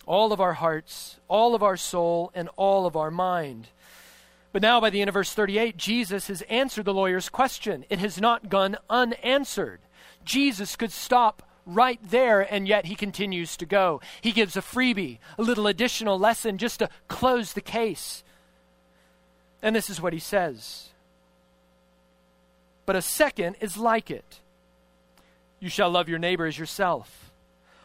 all 0.08 0.32
of 0.32 0.40
our 0.42 0.54
hearts, 0.54 1.20
all 1.28 1.54
of 1.54 1.62
our 1.62 1.78
soul, 1.78 2.32
and 2.34 2.50
all 2.56 2.86
of 2.86 2.96
our 2.96 3.12
mind. 3.12 3.68
But 4.54 4.62
now, 4.62 4.80
by 4.80 4.90
the 4.90 5.02
end 5.02 5.10
of 5.10 5.14
verse 5.14 5.34
38, 5.34 5.78
Jesus 5.78 6.28
has 6.28 6.42
answered 6.44 6.86
the 6.86 6.94
lawyer's 6.94 7.30
question. 7.30 7.86
It 7.90 8.00
has 8.00 8.20
not 8.20 8.50
gone 8.50 8.78
unanswered. 8.90 9.82
Jesus 10.24 10.76
could 10.76 10.92
stop 10.92 11.44
right 11.66 12.00
there, 12.04 12.42
and 12.42 12.68
yet 12.68 12.86
he 12.86 12.96
continues 12.96 13.58
to 13.58 13.66
go. 13.66 14.02
He 14.22 14.32
gives 14.32 14.56
a 14.56 14.62
freebie, 14.62 15.20
a 15.38 15.42
little 15.42 15.68
additional 15.68 16.18
lesson 16.18 16.58
just 16.58 16.80
to 16.80 16.90
close 17.08 17.54
the 17.54 17.62
case. 17.62 18.24
And 19.62 19.76
this 19.76 19.90
is 19.90 20.02
what 20.02 20.14
he 20.14 20.20
says. 20.20 20.90
But 22.86 22.96
a 22.96 23.02
second 23.02 23.58
is 23.60 23.78
like 23.78 24.10
it 24.10 24.40
You 25.60 25.70
shall 25.70 25.90
love 25.90 26.08
your 26.08 26.20
neighbor 26.20 26.46
as 26.46 26.58
yourself. 26.58 27.27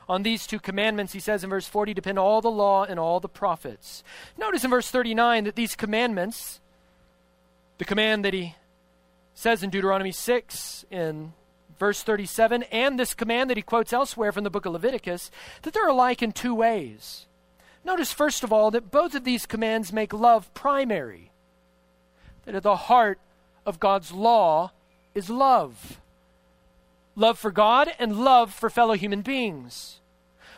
On 0.08 0.22
these 0.22 0.46
two 0.46 0.58
commandments, 0.58 1.12
he 1.12 1.20
says 1.20 1.44
in 1.44 1.50
verse 1.50 1.66
40, 1.66 1.94
depend 1.94 2.18
all 2.18 2.40
the 2.40 2.50
law 2.50 2.84
and 2.84 2.98
all 2.98 3.20
the 3.20 3.28
prophets. 3.28 4.02
Notice 4.36 4.64
in 4.64 4.70
verse 4.70 4.90
39 4.90 5.44
that 5.44 5.56
these 5.56 5.76
commandments, 5.76 6.60
the 7.78 7.84
command 7.84 8.24
that 8.24 8.34
he 8.34 8.56
says 9.34 9.62
in 9.62 9.70
Deuteronomy 9.70 10.12
6, 10.12 10.84
in 10.90 11.32
verse 11.78 12.02
37, 12.02 12.64
and 12.64 12.98
this 12.98 13.14
command 13.14 13.48
that 13.50 13.56
he 13.56 13.62
quotes 13.62 13.92
elsewhere 13.92 14.32
from 14.32 14.44
the 14.44 14.50
book 14.50 14.66
of 14.66 14.72
Leviticus, 14.72 15.30
that 15.62 15.72
they're 15.72 15.88
alike 15.88 16.22
in 16.22 16.32
two 16.32 16.54
ways. 16.54 17.26
Notice, 17.84 18.12
first 18.12 18.44
of 18.44 18.52
all, 18.52 18.70
that 18.70 18.90
both 18.90 19.14
of 19.14 19.24
these 19.24 19.46
commands 19.46 19.92
make 19.92 20.12
love 20.12 20.52
primary. 20.54 21.30
That 22.44 22.54
at 22.54 22.62
the 22.62 22.76
heart 22.76 23.18
of 23.64 23.80
God's 23.80 24.12
law 24.12 24.72
is 25.14 25.30
love 25.30 26.01
love 27.14 27.38
for 27.38 27.50
God 27.50 27.92
and 27.98 28.24
love 28.24 28.52
for 28.52 28.70
fellow 28.70 28.94
human 28.94 29.22
beings. 29.22 30.00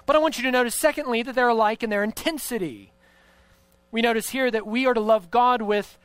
But 0.07 0.17
I 0.17 0.19
want 0.19 0.37
you 0.37 0.45
to 0.45 0.51
notice, 0.51 0.75
secondly, 0.75 1.23
that 1.23 1.35
they're 1.35 1.49
alike 1.49 1.83
in 1.83 1.91
their 1.91 2.05
intensity. 2.05 2.93
We 3.91 4.03
notice 4.03 4.31
here 4.31 4.51
that 4.51 4.67
we 4.67 4.87
are 4.87 4.95
to 4.95 5.01
love 5.01 5.31
God 5.31 5.63
with 5.63 5.99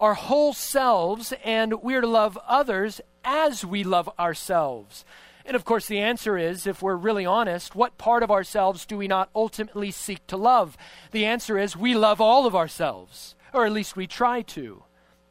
our 0.00 0.14
whole 0.14 0.52
selves, 0.52 1.32
and 1.44 1.82
we 1.82 1.94
are 1.94 2.00
to 2.00 2.06
love 2.06 2.38
others 2.46 3.00
as 3.24 3.64
we 3.64 3.82
love 3.82 4.08
ourselves. 4.18 5.04
And 5.44 5.54
of 5.54 5.64
course, 5.64 5.86
the 5.86 6.00
answer 6.00 6.36
is 6.36 6.66
if 6.66 6.82
we're 6.82 6.96
really 6.96 7.24
honest, 7.24 7.74
what 7.74 7.98
part 7.98 8.22
of 8.22 8.30
ourselves 8.30 8.84
do 8.84 8.96
we 8.96 9.06
not 9.06 9.30
ultimately 9.34 9.90
seek 9.90 10.26
to 10.26 10.36
love? 10.36 10.76
The 11.12 11.24
answer 11.24 11.56
is 11.56 11.76
we 11.76 11.94
love 11.94 12.20
all 12.20 12.46
of 12.46 12.56
ourselves, 12.56 13.36
or 13.52 13.64
at 13.64 13.72
least 13.72 13.96
we 13.96 14.06
try 14.06 14.42
to. 14.42 14.82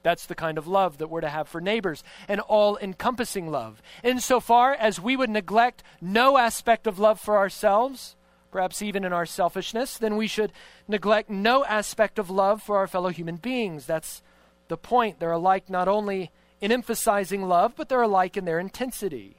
That's 0.06 0.28
the 0.28 0.36
kind 0.36 0.60
of 0.60 0.68
love 0.68 1.00
that 1.00 1.10
we're 1.10 1.22
to 1.22 1.30
have 1.30 1.48
for 1.48 1.60
neighbors, 1.60 2.04
an 2.28 2.40
all 2.40 2.78
encompassing 2.78 3.50
love. 3.50 3.82
Insofar 4.04 4.72
as 4.72 5.02
we 5.02 5.18
would 5.18 5.32
neglect 5.32 5.82
no 6.00 6.38
aspect 6.38 6.86
of 6.86 7.00
love 7.00 7.20
for 7.20 7.40
ourselves, 7.40 8.16
perhaps 8.52 8.84
even 8.84 9.04
in 9.04 9.12
our 9.12 9.26
selfishness, 9.26 9.98
then 9.98 10.16
we 10.16 10.28
should 10.28 10.52
neglect 10.88 11.32
no 11.32 11.66
aspect 11.66 12.20
of 12.20 12.30
love 12.30 12.62
for 12.62 12.78
our 12.78 12.86
fellow 12.86 13.10
human 13.10 13.38
beings. 13.38 13.88
That's 13.88 14.22
the 14.68 14.78
point. 14.78 15.20
They're 15.20 15.32
alike 15.32 15.72
not 15.72 15.88
only 15.88 16.30
in 16.62 16.72
emphasizing 16.72 17.42
love, 17.42 17.74
but 17.76 17.90
they're 17.90 18.04
alike 18.04 18.38
in 18.38 18.46
their 18.46 18.60
intensity. 18.60 19.38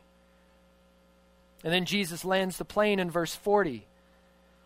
And 1.63 1.73
then 1.73 1.85
Jesus 1.85 2.25
lands 2.25 2.59
the 2.59 2.65
plane 2.65 2.99
in 2.99 3.09
verse 3.09 3.37
40. 3.37 3.87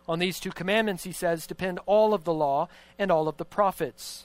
On 0.08 0.18
these 0.18 0.40
two 0.40 0.50
commandments, 0.50 1.04
he 1.04 1.12
says, 1.12 1.46
depend 1.46 1.78
all 1.84 2.14
of 2.14 2.24
the 2.24 2.32
law 2.32 2.68
and 2.98 3.10
all 3.10 3.28
of 3.28 3.36
the 3.36 3.44
prophets. 3.44 4.24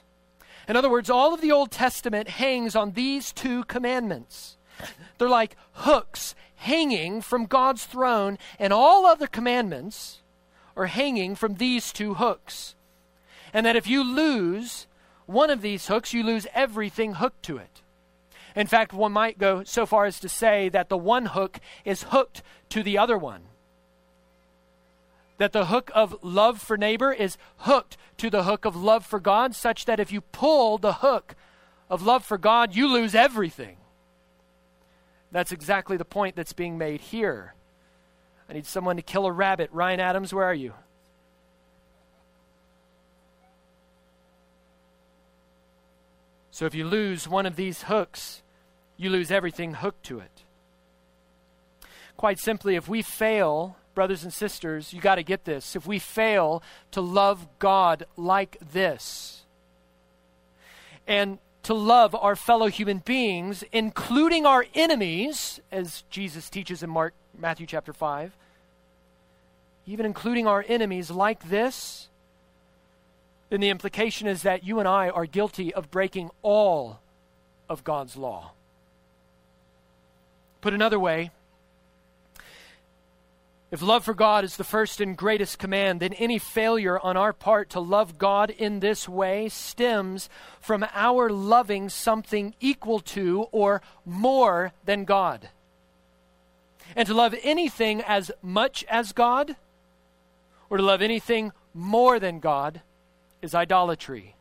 In 0.67 0.75
other 0.75 0.89
words, 0.89 1.09
all 1.09 1.33
of 1.33 1.41
the 1.41 1.51
Old 1.51 1.71
Testament 1.71 2.27
hangs 2.27 2.75
on 2.75 2.91
these 2.91 3.31
two 3.31 3.63
commandments. 3.65 4.57
They're 5.17 5.29
like 5.29 5.55
hooks 5.73 6.35
hanging 6.55 7.21
from 7.21 7.45
God's 7.45 7.85
throne, 7.85 8.37
and 8.57 8.73
all 8.73 9.05
other 9.05 9.27
commandments 9.27 10.21
are 10.75 10.87
hanging 10.87 11.35
from 11.35 11.55
these 11.55 11.93
two 11.93 12.15
hooks. 12.15 12.75
And 13.53 13.65
that 13.65 13.75
if 13.75 13.87
you 13.87 14.03
lose 14.03 14.87
one 15.25 15.49
of 15.49 15.61
these 15.61 15.87
hooks, 15.87 16.13
you 16.13 16.23
lose 16.23 16.47
everything 16.53 17.15
hooked 17.15 17.43
to 17.43 17.57
it. 17.57 17.81
In 18.55 18.67
fact, 18.67 18.93
one 18.93 19.11
might 19.11 19.37
go 19.37 19.63
so 19.63 19.85
far 19.85 20.05
as 20.05 20.19
to 20.21 20.29
say 20.29 20.69
that 20.69 20.89
the 20.89 20.97
one 20.97 21.27
hook 21.27 21.59
is 21.83 22.03
hooked 22.03 22.41
to 22.69 22.83
the 22.83 22.97
other 22.97 23.17
one 23.17 23.43
that 25.37 25.51
the 25.51 25.65
hook 25.65 25.91
of 25.93 26.15
love 26.21 26.61
for 26.61 26.77
neighbor 26.77 27.11
is 27.11 27.37
hooked 27.57 27.97
to 28.17 28.29
the 28.29 28.43
hook 28.43 28.65
of 28.65 28.75
love 28.75 29.05
for 29.05 29.19
God, 29.19 29.55
such 29.55 29.85
that 29.85 29.99
if 29.99 30.11
you 30.11 30.21
pull 30.21 30.77
the 30.77 30.93
hook 30.93 31.35
of 31.89 32.01
love 32.01 32.23
for 32.23 32.37
God, 32.37 32.75
you 32.75 32.87
lose 32.87 33.13
everything. 33.13 33.77
That's 35.31 35.51
exactly 35.51 35.97
the 35.97 36.05
point 36.05 36.35
that's 36.35 36.53
being 36.53 36.77
made 36.77 37.01
here. 37.01 37.55
I 38.49 38.53
need 38.53 38.65
someone 38.65 38.95
to 38.95 39.01
kill 39.01 39.25
a 39.25 39.31
rabbit. 39.31 39.69
Ryan 39.73 39.99
Adams, 39.99 40.33
where 40.33 40.45
are 40.45 40.53
you? 40.53 40.73
So 46.51 46.65
if 46.65 46.73
you 46.73 46.85
lose 46.85 47.27
one 47.27 47.45
of 47.45 47.57
these 47.57 47.83
hooks, 47.83 48.41
you 48.95 49.09
lose 49.09 49.29
everything 49.29 49.73
hooked 49.73 50.03
to 50.03 50.19
it. 50.19 50.43
Quite 52.15 52.39
simply, 52.39 52.75
if 52.75 52.87
we 52.87 53.01
fail 53.01 53.75
brothers 53.95 54.23
and 54.23 54.31
sisters, 54.31 54.93
you 54.93 55.01
got 55.01 55.15
to 55.15 55.23
get 55.23 55.45
this. 55.45 55.75
If 55.75 55.87
we 55.87 55.97
fail 55.97 56.61
to 56.91 57.01
love 57.01 57.47
God 57.57 58.05
like 58.15 58.57
this, 58.71 59.43
and 61.07 61.39
to 61.63 61.73
love 61.73 62.13
our 62.13 62.35
fellow 62.35 62.67
human 62.67 62.99
beings, 62.99 63.63
including 63.71 64.45
our 64.45 64.65
enemies, 64.75 65.59
as 65.71 66.03
Jesus 66.09 66.49
teaches 66.49 66.83
in 66.83 66.89
Mark, 66.89 67.13
Matthew 67.37 67.65
chapter 67.65 67.93
5, 67.93 68.37
even 69.87 70.05
including 70.05 70.45
our 70.45 70.63
enemies 70.67 71.09
like 71.09 71.49
this, 71.49 72.07
then 73.49 73.61
the 73.61 73.69
implication 73.69 74.27
is 74.27 74.41
that 74.41 74.63
you 74.63 74.79
and 74.79 74.87
I 74.87 75.09
are 75.09 75.25
guilty 75.25 75.73
of 75.73 75.89
breaking 75.91 76.29
all 76.41 76.99
of 77.69 77.83
God's 77.83 78.15
law. 78.15 78.51
Put 80.61 80.73
another 80.73 80.99
way, 80.99 81.31
if 83.71 83.81
love 83.81 84.05
for 84.05 84.13
God 84.13 84.43
is 84.43 84.57
the 84.57 84.63
first 84.63 85.01
and 85.01 85.17
greatest 85.17 85.57
command, 85.57 85.99
then 85.99 86.13
any 86.13 86.37
failure 86.37 86.99
on 86.99 87.17
our 87.17 87.33
part 87.33 87.71
to 87.71 87.79
love 87.79 88.17
God 88.17 88.51
in 88.51 88.79
this 88.79 89.09
way 89.09 89.49
stems 89.49 90.29
from 90.59 90.85
our 90.93 91.29
loving 91.29 91.89
something 91.89 92.53
equal 92.59 92.99
to 92.99 93.47
or 93.51 93.81
more 94.05 94.71
than 94.85 95.03
God. 95.03 95.49
And 96.95 97.07
to 97.07 97.13
love 97.15 97.33
anything 97.41 98.01
as 98.01 98.31
much 98.41 98.85
as 98.87 99.11
God, 99.11 99.55
or 100.69 100.77
to 100.77 100.83
love 100.83 101.01
anything 101.01 101.51
more 101.73 102.19
than 102.19 102.39
God, 102.39 102.81
is 103.41 103.55
idolatry. 103.55 104.34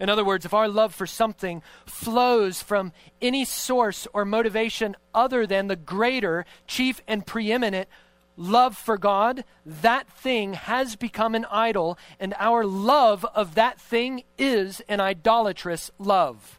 In 0.00 0.08
other 0.08 0.24
words, 0.24 0.46
if 0.46 0.54
our 0.54 0.66
love 0.66 0.94
for 0.94 1.06
something 1.06 1.62
flows 1.84 2.62
from 2.62 2.92
any 3.20 3.44
source 3.44 4.08
or 4.14 4.24
motivation 4.24 4.96
other 5.14 5.46
than 5.46 5.68
the 5.68 5.76
greater, 5.76 6.46
chief, 6.66 7.02
and 7.06 7.26
preeminent 7.26 7.86
love 8.34 8.78
for 8.78 8.96
God, 8.96 9.44
that 9.66 10.08
thing 10.08 10.54
has 10.54 10.96
become 10.96 11.34
an 11.34 11.44
idol, 11.50 11.98
and 12.18 12.34
our 12.38 12.64
love 12.64 13.26
of 13.34 13.54
that 13.56 13.78
thing 13.78 14.22
is 14.38 14.80
an 14.88 15.00
idolatrous 15.00 15.90
love. 15.98 16.58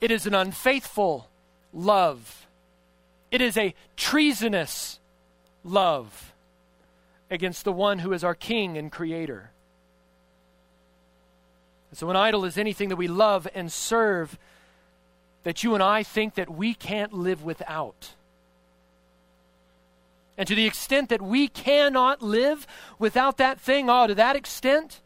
It 0.00 0.10
is 0.10 0.26
an 0.26 0.34
unfaithful 0.34 1.28
love. 1.74 2.46
It 3.30 3.42
is 3.42 3.58
a 3.58 3.74
treasonous 3.94 4.98
love 5.62 6.32
against 7.30 7.64
the 7.64 7.72
one 7.72 7.98
who 7.98 8.14
is 8.14 8.24
our 8.24 8.34
King 8.34 8.78
and 8.78 8.90
Creator. 8.90 9.50
So, 11.92 12.10
an 12.10 12.16
idol 12.16 12.44
is 12.44 12.58
anything 12.58 12.90
that 12.90 12.96
we 12.96 13.08
love 13.08 13.48
and 13.54 13.72
serve 13.72 14.38
that 15.42 15.64
you 15.64 15.74
and 15.74 15.82
I 15.82 16.02
think 16.02 16.34
that 16.34 16.50
we 16.50 16.74
can't 16.74 17.12
live 17.12 17.42
without. 17.42 18.10
And 20.36 20.46
to 20.46 20.54
the 20.54 20.66
extent 20.66 21.08
that 21.08 21.22
we 21.22 21.48
cannot 21.48 22.22
live 22.22 22.66
without 22.98 23.38
that 23.38 23.58
thing, 23.58 23.90
oh, 23.90 24.06
to 24.06 24.14
that 24.14 24.36
extent, 24.36 25.00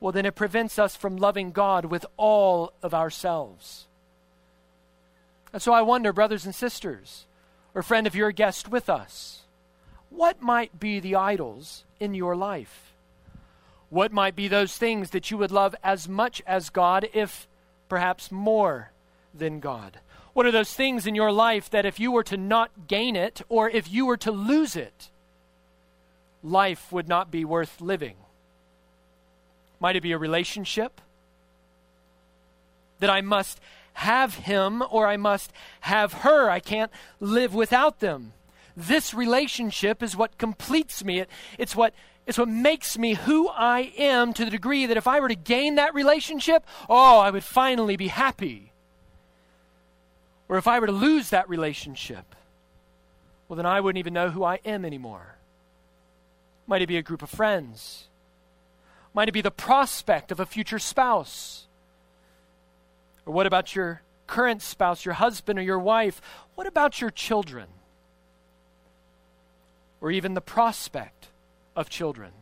well, 0.00 0.12
then 0.12 0.24
it 0.24 0.34
prevents 0.34 0.78
us 0.78 0.96
from 0.96 1.16
loving 1.16 1.52
God 1.52 1.86
with 1.86 2.06
all 2.16 2.72
of 2.82 2.94
ourselves. 2.94 3.86
And 5.52 5.60
so 5.60 5.72
I 5.72 5.82
wonder, 5.82 6.12
brothers 6.12 6.44
and 6.44 6.54
sisters, 6.54 7.26
or 7.74 7.82
friend, 7.82 8.06
if 8.06 8.14
you're 8.14 8.28
a 8.28 8.32
guest 8.32 8.68
with 8.68 8.88
us, 8.88 9.42
what 10.10 10.40
might 10.40 10.78
be 10.78 11.00
the 11.00 11.16
idols 11.16 11.84
in 11.98 12.14
your 12.14 12.36
life? 12.36 12.85
What 13.88 14.12
might 14.12 14.34
be 14.34 14.48
those 14.48 14.76
things 14.76 15.10
that 15.10 15.30
you 15.30 15.38
would 15.38 15.52
love 15.52 15.74
as 15.82 16.08
much 16.08 16.42
as 16.46 16.70
God, 16.70 17.08
if 17.12 17.46
perhaps 17.88 18.32
more 18.32 18.90
than 19.32 19.60
God? 19.60 20.00
What 20.32 20.44
are 20.44 20.50
those 20.50 20.74
things 20.74 21.06
in 21.06 21.14
your 21.14 21.32
life 21.32 21.70
that 21.70 21.86
if 21.86 21.98
you 21.98 22.12
were 22.12 22.24
to 22.24 22.36
not 22.36 22.88
gain 22.88 23.16
it, 23.16 23.42
or 23.48 23.70
if 23.70 23.90
you 23.90 24.04
were 24.04 24.18
to 24.18 24.32
lose 24.32 24.76
it, 24.76 25.10
life 26.42 26.92
would 26.92 27.08
not 27.08 27.30
be 27.30 27.44
worth 27.44 27.80
living? 27.80 28.16
Might 29.80 29.96
it 29.96 30.02
be 30.02 30.12
a 30.12 30.18
relationship? 30.18 31.00
That 32.98 33.10
I 33.10 33.20
must 33.20 33.60
have 33.94 34.34
him 34.34 34.82
or 34.90 35.06
I 35.06 35.16
must 35.16 35.52
have 35.80 36.12
her. 36.12 36.50
I 36.50 36.60
can't 36.60 36.90
live 37.18 37.54
without 37.54 38.00
them. 38.00 38.32
This 38.76 39.14
relationship 39.14 40.02
is 40.02 40.16
what 40.16 40.36
completes 40.36 41.02
me. 41.02 41.20
It, 41.20 41.30
it's 41.58 41.74
what 41.74 41.94
it's 42.26 42.38
what 42.38 42.48
makes 42.48 42.98
me 42.98 43.14
who 43.14 43.48
I 43.48 43.92
am 43.96 44.32
to 44.34 44.44
the 44.44 44.50
degree 44.50 44.86
that 44.86 44.96
if 44.96 45.06
I 45.06 45.20
were 45.20 45.28
to 45.28 45.36
gain 45.36 45.76
that 45.76 45.94
relationship, 45.94 46.66
oh, 46.88 47.20
I 47.20 47.30
would 47.30 47.44
finally 47.44 47.96
be 47.96 48.08
happy. 48.08 48.72
Or 50.48 50.58
if 50.58 50.66
I 50.66 50.80
were 50.80 50.86
to 50.86 50.92
lose 50.92 51.30
that 51.30 51.48
relationship, 51.48 52.34
well, 53.48 53.56
then 53.56 53.66
I 53.66 53.80
wouldn't 53.80 53.98
even 53.98 54.12
know 54.12 54.30
who 54.30 54.42
I 54.42 54.58
am 54.64 54.84
anymore. 54.84 55.36
Might 56.66 56.82
it 56.82 56.88
be 56.88 56.96
a 56.96 57.02
group 57.02 57.22
of 57.22 57.30
friends? 57.30 58.08
Might 59.14 59.28
it 59.28 59.32
be 59.32 59.40
the 59.40 59.52
prospect 59.52 60.32
of 60.32 60.40
a 60.40 60.46
future 60.46 60.80
spouse? 60.80 61.66
Or 63.24 63.32
what 63.32 63.46
about 63.46 63.74
your 63.74 64.02
current 64.26 64.62
spouse, 64.62 65.04
your 65.04 65.14
husband 65.14 65.60
or 65.60 65.62
your 65.62 65.78
wife? 65.78 66.20
What 66.56 66.66
about 66.66 67.00
your 67.00 67.10
children? 67.10 67.68
Or 70.00 70.10
even 70.10 70.34
the 70.34 70.40
prospect 70.40 71.28
of 71.74 71.88
children? 71.88 72.32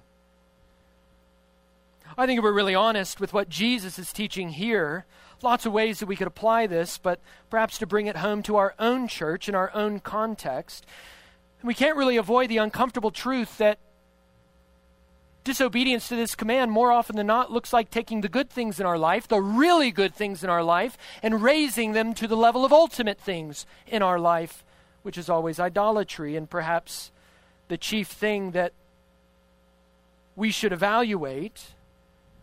I 2.17 2.27
think 2.27 2.39
if 2.39 2.45
we're 2.45 2.53
really 2.53 2.75
honest 2.75 3.21
with 3.21 3.33
what 3.33 3.49
Jesus 3.49 3.99
is 3.99 4.13
teaching 4.13 4.51
here, 4.51 5.05
lots 5.43 5.67
of 5.67 5.73
ways 5.73 5.99
that 6.01 6.07
we 6.07 6.17
could 6.17 6.27
apply 6.27 6.67
this, 6.67 6.99
but 6.99 7.21
perhaps 7.51 7.79
to 7.79 7.87
bring 7.87 8.07
it 8.07 8.17
home 8.17 8.43
to 8.45 8.57
our 8.57 8.75
own 8.79 9.09
church 9.09 9.49
in 9.49 9.55
our 9.55 9.71
own 9.75 10.01
context, 10.01 10.87
we 11.63 11.75
can't 11.75 11.97
really 11.97 12.17
avoid 12.17 12.51
the 12.51 12.59
uncomfortable 12.59 13.11
truth 13.11 13.59
that 13.59 13.79
disobedience 15.45 16.09
to 16.09 16.17
this 16.17 16.35
command, 16.35 16.71
more 16.71 16.91
often 16.91 17.17
than 17.17 17.27
not, 17.27 17.53
looks 17.53 17.73
like 17.73 17.91
taking 17.91 18.21
the 18.21 18.29
good 18.29 18.51
things 18.51 18.81
in 18.81 18.87
our 18.87 18.99
life, 18.99 19.29
the 19.29 19.41
really 19.41 19.91
good 19.91 20.15
things 20.15 20.43
in 20.43 20.51
our 20.51 20.63
life, 20.63 20.97
and 21.23 21.43
raising 21.43 21.93
them 21.93 22.15
to 22.15 22.27
the 22.27 22.37
level 22.37 22.65
of 22.65 22.73
ultimate 22.73 23.21
things 23.21 23.67
in 23.87 24.03
our 24.03 24.19
life, 24.19 24.65
which 25.03 25.19
is 25.19 25.29
always 25.29 25.61
idolatry. 25.61 26.35
And 26.37 26.49
perhaps 26.49 27.11
the 27.69 27.77
chief 27.77 28.09
thing 28.09 28.53
that 28.53 28.73
we 30.37 30.51
should 30.51 30.73
evaluate, 30.73 31.73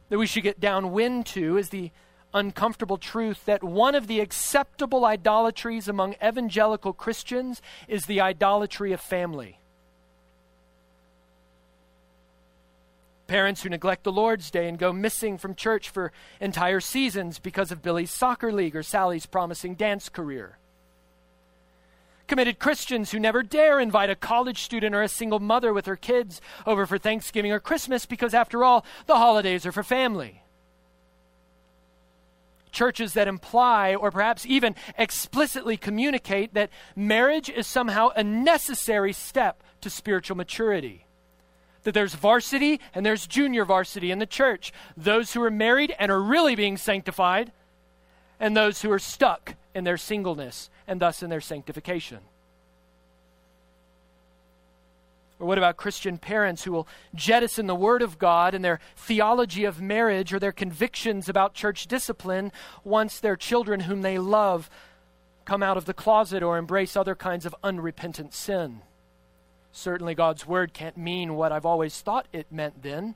that 0.09 0.17
we 0.17 0.27
should 0.27 0.43
get 0.43 0.59
downwind 0.59 1.25
to, 1.27 1.57
is 1.57 1.69
the 1.69 1.91
uncomfortable 2.33 2.97
truth 2.97 3.45
that 3.45 3.63
one 3.63 3.95
of 3.95 4.07
the 4.07 4.19
acceptable 4.19 5.05
idolatries 5.05 5.87
among 5.87 6.15
evangelical 6.23 6.93
Christians 6.93 7.61
is 7.87 8.05
the 8.05 8.21
idolatry 8.21 8.93
of 8.93 9.01
family. 9.01 9.59
Parents 13.27 13.63
who 13.63 13.69
neglect 13.69 14.03
the 14.03 14.11
Lord's 14.11 14.51
Day 14.51 14.67
and 14.67 14.77
go 14.77 14.91
missing 14.91 15.37
from 15.37 15.55
church 15.55 15.89
for 15.89 16.11
entire 16.41 16.81
seasons 16.81 17.39
because 17.39 17.71
of 17.71 17.81
Billy's 17.81 18.11
soccer 18.11 18.51
league 18.51 18.75
or 18.75 18.83
Sally's 18.83 19.25
promising 19.25 19.75
dance 19.75 20.09
career. 20.09 20.57
Committed 22.31 22.59
Christians 22.59 23.11
who 23.11 23.19
never 23.19 23.43
dare 23.43 23.77
invite 23.77 24.09
a 24.09 24.15
college 24.15 24.63
student 24.63 24.95
or 24.95 25.01
a 25.01 25.09
single 25.09 25.41
mother 25.41 25.73
with 25.73 25.85
her 25.85 25.97
kids 25.97 26.39
over 26.65 26.85
for 26.85 26.97
Thanksgiving 26.97 27.51
or 27.51 27.59
Christmas 27.59 28.05
because, 28.05 28.33
after 28.33 28.63
all, 28.63 28.85
the 29.05 29.17
holidays 29.17 29.65
are 29.65 29.73
for 29.73 29.83
family. 29.83 30.41
Churches 32.71 33.11
that 33.15 33.27
imply 33.27 33.95
or 33.95 34.11
perhaps 34.11 34.45
even 34.45 34.75
explicitly 34.97 35.75
communicate 35.75 36.53
that 36.53 36.69
marriage 36.95 37.49
is 37.49 37.67
somehow 37.67 38.11
a 38.15 38.23
necessary 38.23 39.11
step 39.11 39.61
to 39.81 39.89
spiritual 39.89 40.37
maturity 40.37 41.05
that 41.83 41.93
there's 41.93 42.15
varsity 42.15 42.79
and 42.95 43.05
there's 43.05 43.27
junior 43.27 43.65
varsity 43.65 44.09
in 44.09 44.19
the 44.19 44.25
church. 44.25 44.71
Those 44.95 45.33
who 45.33 45.43
are 45.43 45.51
married 45.51 45.93
and 45.99 46.09
are 46.09 46.21
really 46.21 46.55
being 46.55 46.77
sanctified, 46.77 47.51
and 48.39 48.55
those 48.55 48.83
who 48.83 48.91
are 48.91 48.99
stuck 48.99 49.55
in 49.75 49.83
their 49.83 49.97
singleness 49.97 50.69
and 50.91 50.99
thus 50.99 51.23
in 51.23 51.29
their 51.29 51.39
sanctification. 51.39 52.19
Or 55.39 55.47
what 55.47 55.57
about 55.57 55.77
Christian 55.77 56.17
parents 56.17 56.65
who 56.65 56.73
will 56.73 56.87
jettison 57.15 57.65
the 57.65 57.75
Word 57.75 58.01
of 58.01 58.19
God 58.19 58.53
and 58.53 58.63
their 58.63 58.81
theology 58.97 59.63
of 59.63 59.81
marriage 59.81 60.33
or 60.33 60.39
their 60.39 60.51
convictions 60.51 61.29
about 61.29 61.53
church 61.53 61.87
discipline 61.87 62.51
once 62.83 63.21
their 63.21 63.37
children, 63.37 63.79
whom 63.79 64.01
they 64.01 64.19
love, 64.19 64.69
come 65.45 65.63
out 65.63 65.77
of 65.77 65.85
the 65.85 65.93
closet 65.93 66.43
or 66.43 66.57
embrace 66.57 66.97
other 66.97 67.15
kinds 67.15 67.45
of 67.45 67.55
unrepentant 67.63 68.33
sin? 68.33 68.81
Certainly, 69.71 70.15
God's 70.15 70.45
word 70.45 70.73
can't 70.73 70.97
mean 70.97 71.35
what 71.35 71.53
I've 71.53 71.65
always 71.65 72.01
thought 72.01 72.27
it 72.33 72.51
meant 72.51 72.83
then. 72.83 73.15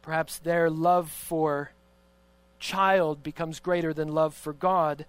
Perhaps 0.00 0.38
their 0.38 0.70
love 0.70 1.10
for 1.10 1.72
child 2.60 3.24
becomes 3.24 3.58
greater 3.58 3.92
than 3.92 4.14
love 4.14 4.32
for 4.32 4.52
God. 4.52 5.06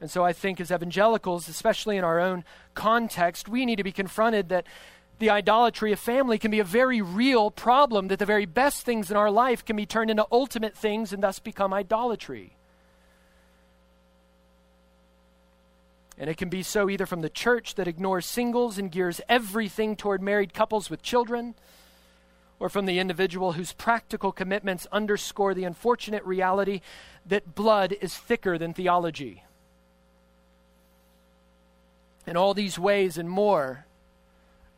And 0.00 0.10
so 0.10 0.24
I 0.24 0.32
think 0.32 0.60
as 0.60 0.70
evangelicals, 0.70 1.48
especially 1.48 1.96
in 1.96 2.04
our 2.04 2.20
own 2.20 2.44
context, 2.74 3.48
we 3.48 3.64
need 3.64 3.76
to 3.76 3.84
be 3.84 3.92
confronted 3.92 4.50
that 4.50 4.66
the 5.18 5.30
idolatry 5.30 5.92
of 5.92 5.98
family 5.98 6.38
can 6.38 6.50
be 6.50 6.58
a 6.58 6.64
very 6.64 7.00
real 7.00 7.50
problem, 7.50 8.08
that 8.08 8.18
the 8.18 8.26
very 8.26 8.44
best 8.44 8.84
things 8.84 9.10
in 9.10 9.16
our 9.16 9.30
life 9.30 9.64
can 9.64 9.76
be 9.76 9.86
turned 9.86 10.10
into 10.10 10.26
ultimate 10.30 10.76
things 10.76 11.12
and 11.12 11.22
thus 11.22 11.38
become 11.38 11.72
idolatry. 11.72 12.56
And 16.18 16.28
it 16.28 16.36
can 16.36 16.48
be 16.48 16.62
so 16.62 16.88
either 16.88 17.06
from 17.06 17.22
the 17.22 17.28
church 17.30 17.74
that 17.74 17.88
ignores 17.88 18.26
singles 18.26 18.78
and 18.78 18.90
gears 18.90 19.20
everything 19.28 19.96
toward 19.96 20.22
married 20.22 20.54
couples 20.54 20.90
with 20.90 21.02
children, 21.02 21.54
or 22.58 22.68
from 22.68 22.86
the 22.86 22.98
individual 22.98 23.52
whose 23.52 23.72
practical 23.72 24.32
commitments 24.32 24.86
underscore 24.90 25.52
the 25.52 25.64
unfortunate 25.64 26.24
reality 26.24 26.80
that 27.26 27.54
blood 27.54 27.94
is 28.00 28.16
thicker 28.16 28.56
than 28.56 28.72
theology. 28.72 29.42
In 32.26 32.36
all 32.36 32.54
these 32.54 32.78
ways 32.78 33.18
and 33.18 33.30
more, 33.30 33.86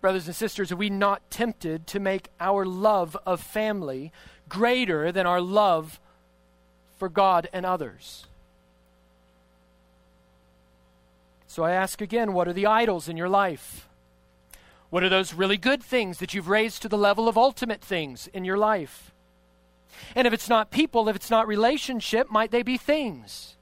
brothers 0.00 0.26
and 0.26 0.36
sisters, 0.36 0.70
are 0.70 0.76
we 0.76 0.90
not 0.90 1.30
tempted 1.30 1.86
to 1.88 2.00
make 2.00 2.28
our 2.40 2.66
love 2.66 3.16
of 3.24 3.40
family 3.40 4.12
greater 4.48 5.10
than 5.10 5.26
our 5.26 5.40
love 5.40 5.98
for 6.96 7.08
God 7.08 7.48
and 7.52 7.64
others? 7.64 8.26
So 11.46 11.64
I 11.64 11.72
ask 11.72 12.00
again 12.00 12.34
what 12.34 12.46
are 12.46 12.52
the 12.52 12.66
idols 12.66 13.08
in 13.08 13.16
your 13.16 13.28
life? 13.28 13.88
What 14.90 15.02
are 15.02 15.08
those 15.08 15.34
really 15.34 15.56
good 15.56 15.82
things 15.82 16.18
that 16.18 16.32
you've 16.32 16.48
raised 16.48 16.82
to 16.82 16.88
the 16.88 16.96
level 16.96 17.28
of 17.28 17.36
ultimate 17.36 17.82
things 17.82 18.28
in 18.28 18.44
your 18.44 18.56
life? 18.56 19.12
And 20.14 20.26
if 20.26 20.32
it's 20.32 20.48
not 20.48 20.70
people, 20.70 21.08
if 21.08 21.16
it's 21.16 21.30
not 21.30 21.48
relationship, 21.48 22.30
might 22.30 22.50
they 22.50 22.62
be 22.62 22.76
things? 22.76 23.56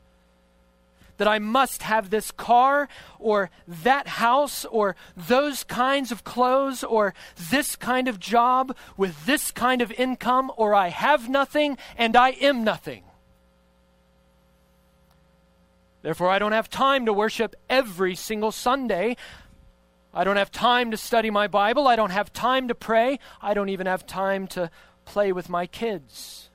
That 1.19 1.29
I 1.29 1.39
must 1.39 1.83
have 1.83 2.11
this 2.11 2.31
car 2.31 2.89
or 3.19 3.51
that 3.67 4.07
house 4.07 4.65
or 4.67 4.97
those 5.17 5.65
kinds 5.65 6.13
of 6.13 6.25
clothes 6.25 6.85
or 6.85 7.15
this 7.51 7.75
kind 7.77 8.07
of 8.09 8.21
job 8.21 8.77
with 8.97 9.27
this 9.27 9.51
kind 9.51 9.81
of 9.81 9.91
income 9.93 10.53
or 10.57 10.75
I 10.75 10.89
have 10.89 11.29
nothing 11.29 11.79
and 11.97 12.17
I 12.17 12.31
am 12.31 12.65
nothing. 12.65 13.05
Therefore, 16.03 16.31
I 16.31 16.39
don't 16.39 16.53
have 16.53 16.71
time 16.71 17.07
to 17.07 17.13
worship 17.13 17.57
every 17.69 18.15
single 18.15 18.53
Sunday. 18.53 19.17
I 20.15 20.23
don't 20.23 20.37
have 20.37 20.53
time 20.53 20.93
to 20.93 20.97
study 20.97 21.31
my 21.31 21.49
Bible. 21.49 21.89
I 21.89 21.97
don't 21.97 22.11
have 22.11 22.33
time 22.33 22.69
to 22.69 22.75
pray. 22.75 23.19
I 23.43 23.55
don't 23.55 23.71
even 23.71 23.87
have 23.87 24.07
time 24.07 24.47
to 24.49 24.71
play 25.05 25.33
with 25.33 25.49
my 25.49 25.67
kids. 25.67 26.49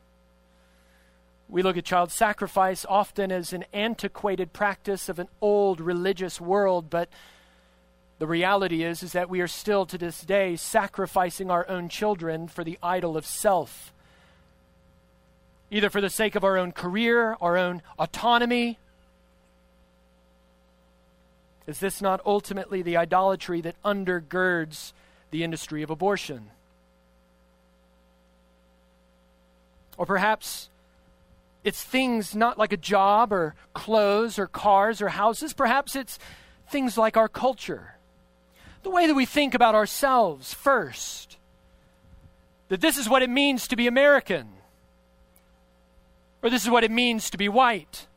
We 1.52 1.64
look 1.64 1.76
at 1.76 1.84
child 1.84 2.14
sacrifice 2.14 2.86
often 2.88 3.30
as 3.30 3.52
an 3.52 3.66
antiquated 3.74 4.54
practice 4.54 5.10
of 5.10 5.20
an 5.20 5.28
old 5.42 5.82
religious 5.82 6.40
world, 6.40 6.90
but 6.90 7.10
the 8.20 8.26
reality 8.26 8.84
is 8.84 9.04
is 9.04 9.12
that 9.12 9.30
we 9.30 9.42
are 9.42 9.50
still 9.50 9.86
to 9.88 9.98
this 9.98 10.22
day 10.22 10.56
sacrificing 10.56 11.52
our 11.52 11.68
own 11.68 11.90
children 11.90 12.48
for 12.48 12.64
the 12.64 12.80
idol 12.82 13.18
of 13.18 13.26
self. 13.26 13.92
Either 15.70 15.90
for 15.90 16.00
the 16.00 16.10
sake 16.10 16.36
of 16.36 16.46
our 16.46 16.58
own 16.58 16.72
career, 16.72 17.36
our 17.42 17.58
own 17.58 17.82
autonomy, 18.00 18.80
is 21.68 21.80
this 21.80 22.02
not 22.02 22.22
ultimately 22.26 22.82
the 22.82 22.96
idolatry 22.96 23.60
that 23.60 23.76
undergirds 23.84 24.94
the 25.32 25.44
industry 25.44 25.84
of 25.84 25.90
abortion? 25.90 26.50
Or 29.98 30.06
perhaps 30.06 30.70
it's 31.64 31.84
things 31.84 32.36
not 32.36 32.58
like 32.58 32.74
a 32.74 32.78
job 32.78 33.32
or 33.32 33.56
clothes 33.74 34.40
or 34.40 34.48
cars 34.48 35.02
or 35.02 35.10
houses. 35.10 35.54
Perhaps 35.54 35.96
it's 35.96 36.18
things 36.70 36.98
like 36.98 37.18
our 37.18 37.30
culture. 37.30 37.96
The 38.84 38.90
way 38.90 39.06
that 39.06 39.14
we 39.14 39.26
think 39.26 39.54
about 39.54 39.76
ourselves 39.76 40.54
first. 40.54 41.38
That 42.70 42.82
this 42.82 42.98
is 42.98 43.08
what 43.08 43.22
it 43.22 43.30
means 43.30 43.68
to 43.68 43.76
be 43.76 43.86
American. 43.86 44.48
Or 46.42 46.50
this 46.50 46.64
is 46.64 46.70
what 46.70 46.84
it 46.84 46.92
means 46.92 47.30
to 47.30 47.38
be 47.38 47.50
white 47.50 48.08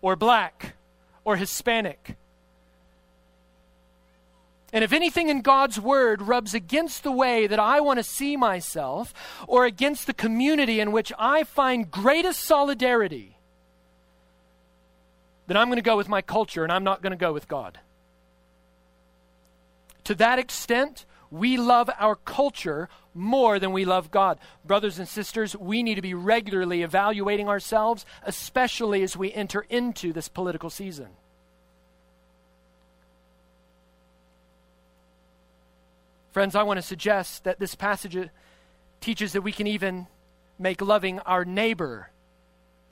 or 0.00 0.14
black 0.14 0.74
or 1.24 1.36
Hispanic. 1.36 2.16
And 4.74 4.82
if 4.82 4.92
anything 4.92 5.28
in 5.28 5.40
God's 5.40 5.78
word 5.78 6.20
rubs 6.20 6.52
against 6.52 7.04
the 7.04 7.12
way 7.12 7.46
that 7.46 7.60
I 7.60 7.78
want 7.78 8.00
to 8.00 8.02
see 8.02 8.36
myself 8.36 9.14
or 9.46 9.66
against 9.66 10.08
the 10.08 10.12
community 10.12 10.80
in 10.80 10.90
which 10.90 11.12
I 11.16 11.44
find 11.44 11.88
greatest 11.88 12.40
solidarity, 12.40 13.38
then 15.46 15.56
I'm 15.56 15.68
going 15.68 15.76
to 15.76 15.82
go 15.82 15.96
with 15.96 16.08
my 16.08 16.22
culture 16.22 16.64
and 16.64 16.72
I'm 16.72 16.82
not 16.82 17.02
going 17.02 17.12
to 17.12 17.16
go 17.16 17.32
with 17.32 17.46
God. 17.46 17.78
To 20.04 20.14
that 20.16 20.40
extent, 20.40 21.06
we 21.30 21.56
love 21.56 21.88
our 22.00 22.16
culture 22.16 22.88
more 23.14 23.60
than 23.60 23.70
we 23.70 23.84
love 23.84 24.10
God. 24.10 24.40
Brothers 24.64 24.98
and 24.98 25.06
sisters, 25.06 25.56
we 25.56 25.84
need 25.84 25.94
to 25.94 26.02
be 26.02 26.14
regularly 26.14 26.82
evaluating 26.82 27.48
ourselves, 27.48 28.04
especially 28.24 29.04
as 29.04 29.16
we 29.16 29.32
enter 29.32 29.64
into 29.70 30.12
this 30.12 30.26
political 30.26 30.68
season. 30.68 31.10
Friends, 36.34 36.56
I 36.56 36.64
want 36.64 36.78
to 36.78 36.82
suggest 36.82 37.44
that 37.44 37.60
this 37.60 37.76
passage 37.76 38.16
uh, 38.16 38.24
teaches 39.00 39.34
that 39.34 39.42
we 39.42 39.52
can 39.52 39.68
even 39.68 40.08
make 40.58 40.80
loving 40.80 41.20
our 41.20 41.44
neighbor 41.44 42.10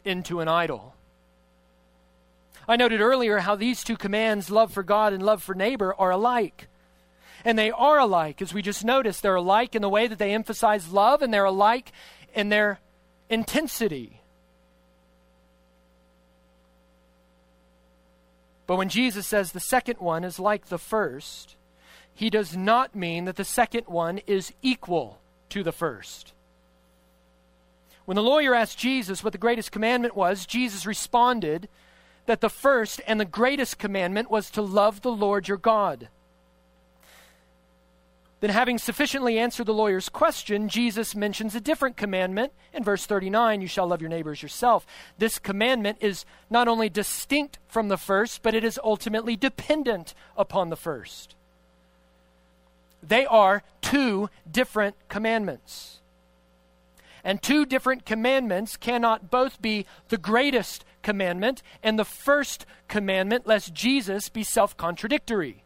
into 0.05 0.39
an 0.39 0.47
idol. 0.47 0.95
I 2.69 2.77
noted 2.77 3.01
earlier 3.01 3.41
how 3.41 3.57
these 3.57 3.83
two 3.83 3.97
commands, 3.97 4.49
love 4.49 4.73
for 4.73 4.85
God 4.85 5.13
and 5.13 5.21
love 5.21 5.43
for 5.43 5.57
neighbor, 5.57 5.93
are 5.99 6.13
alike. 6.13 6.69
And 7.45 7.59
they 7.59 7.73
are 7.73 7.99
alike, 7.99 8.41
as 8.41 8.55
we 8.55 8.63
just 8.63 8.85
noticed. 8.85 9.23
They're 9.23 9.35
alike 9.35 9.75
in 9.75 9.83
the 9.83 9.89
way 9.89 10.07
that 10.07 10.21
they 10.21 10.33
emphasize 10.35 10.93
love, 10.93 11.21
and 11.21 11.35
they're 11.35 11.45
alike 11.45 11.91
in 12.35 12.49
their 12.49 12.79
intensity. 13.29 14.21
But 18.69 18.77
when 18.77 18.89
Jesus 18.89 19.27
says 19.27 19.51
the 19.51 19.59
second 19.59 19.99
one 19.99 20.23
is 20.23 20.39
like 20.39 20.67
the 20.67 20.79
first, 20.79 21.57
he 22.15 22.31
does 22.31 22.57
not 22.57 22.95
mean 22.95 23.25
that 23.25 23.37
the 23.37 23.45
second 23.45 23.87
one 23.87 24.19
is 24.27 24.53
equal 24.63 25.19
to 25.51 25.63
the 25.63 25.73
first. 25.73 26.33
When 28.05 28.17
the 28.17 28.23
lawyer 28.23 28.55
asked 28.55 28.79
Jesus 28.79 29.23
what 29.23 29.33
the 29.33 29.39
greatest 29.39 29.73
commandment 29.73 30.17
was, 30.17 30.47
Jesus 30.47 30.87
responded 30.87 31.69
that 32.27 32.41
the 32.41 32.51
first 32.51 33.01
and 33.07 33.19
the 33.19 33.25
greatest 33.25 33.79
commandment 33.79 34.31
was 34.31 34.51
to 34.51 34.63
love 34.63 35.03
the 35.03 35.13
Lord 35.13 35.49
your 35.49 35.57
God. 35.57 36.09
Then, 38.41 38.51
having 38.51 38.79
sufficiently 38.79 39.39
answered 39.39 39.67
the 39.67 39.75
lawyer's 39.75 40.09
question, 40.09 40.69
Jesus 40.69 41.15
mentions 41.15 41.55
a 41.55 41.61
different 41.61 41.97
commandment 41.97 42.53
in 42.73 42.83
verse 42.83 43.07
39 43.07 43.61
you 43.61 43.69
shall 43.69 43.87
love 43.87 44.01
your 44.01 44.11
neighbors 44.11 44.43
yourself. 44.43 44.85
This 45.17 45.39
commandment 45.39 45.99
is 46.01 46.25
not 46.51 46.67
only 46.67 46.89
distinct 46.89 47.61
from 47.69 47.87
the 47.87 47.97
first, 47.97 48.43
but 48.43 48.55
it 48.55 48.65
is 48.65 48.81
ultimately 48.83 49.37
dependent 49.37 50.13
upon 50.37 50.71
the 50.71 50.77
first. 50.77 51.37
They 53.03 53.27
are 53.27 53.63
two 53.81 54.31
different 54.51 54.97
commandments. 55.09 56.01
And 57.25 57.43
two 57.43 57.65
different 57.65 58.05
commandments 58.05 58.77
cannot 58.77 59.31
both 59.31 59.63
be 59.63 59.87
the 60.09 60.19
greatest 60.19 60.85
commandment 61.03 61.63
and 61.83 61.99
the 61.99 62.05
first 62.05 62.67
commandment, 62.89 63.47
lest 63.47 63.75
Jesus 63.75 64.29
be 64.29 64.43
self 64.43 64.77
contradictory. 64.77 65.63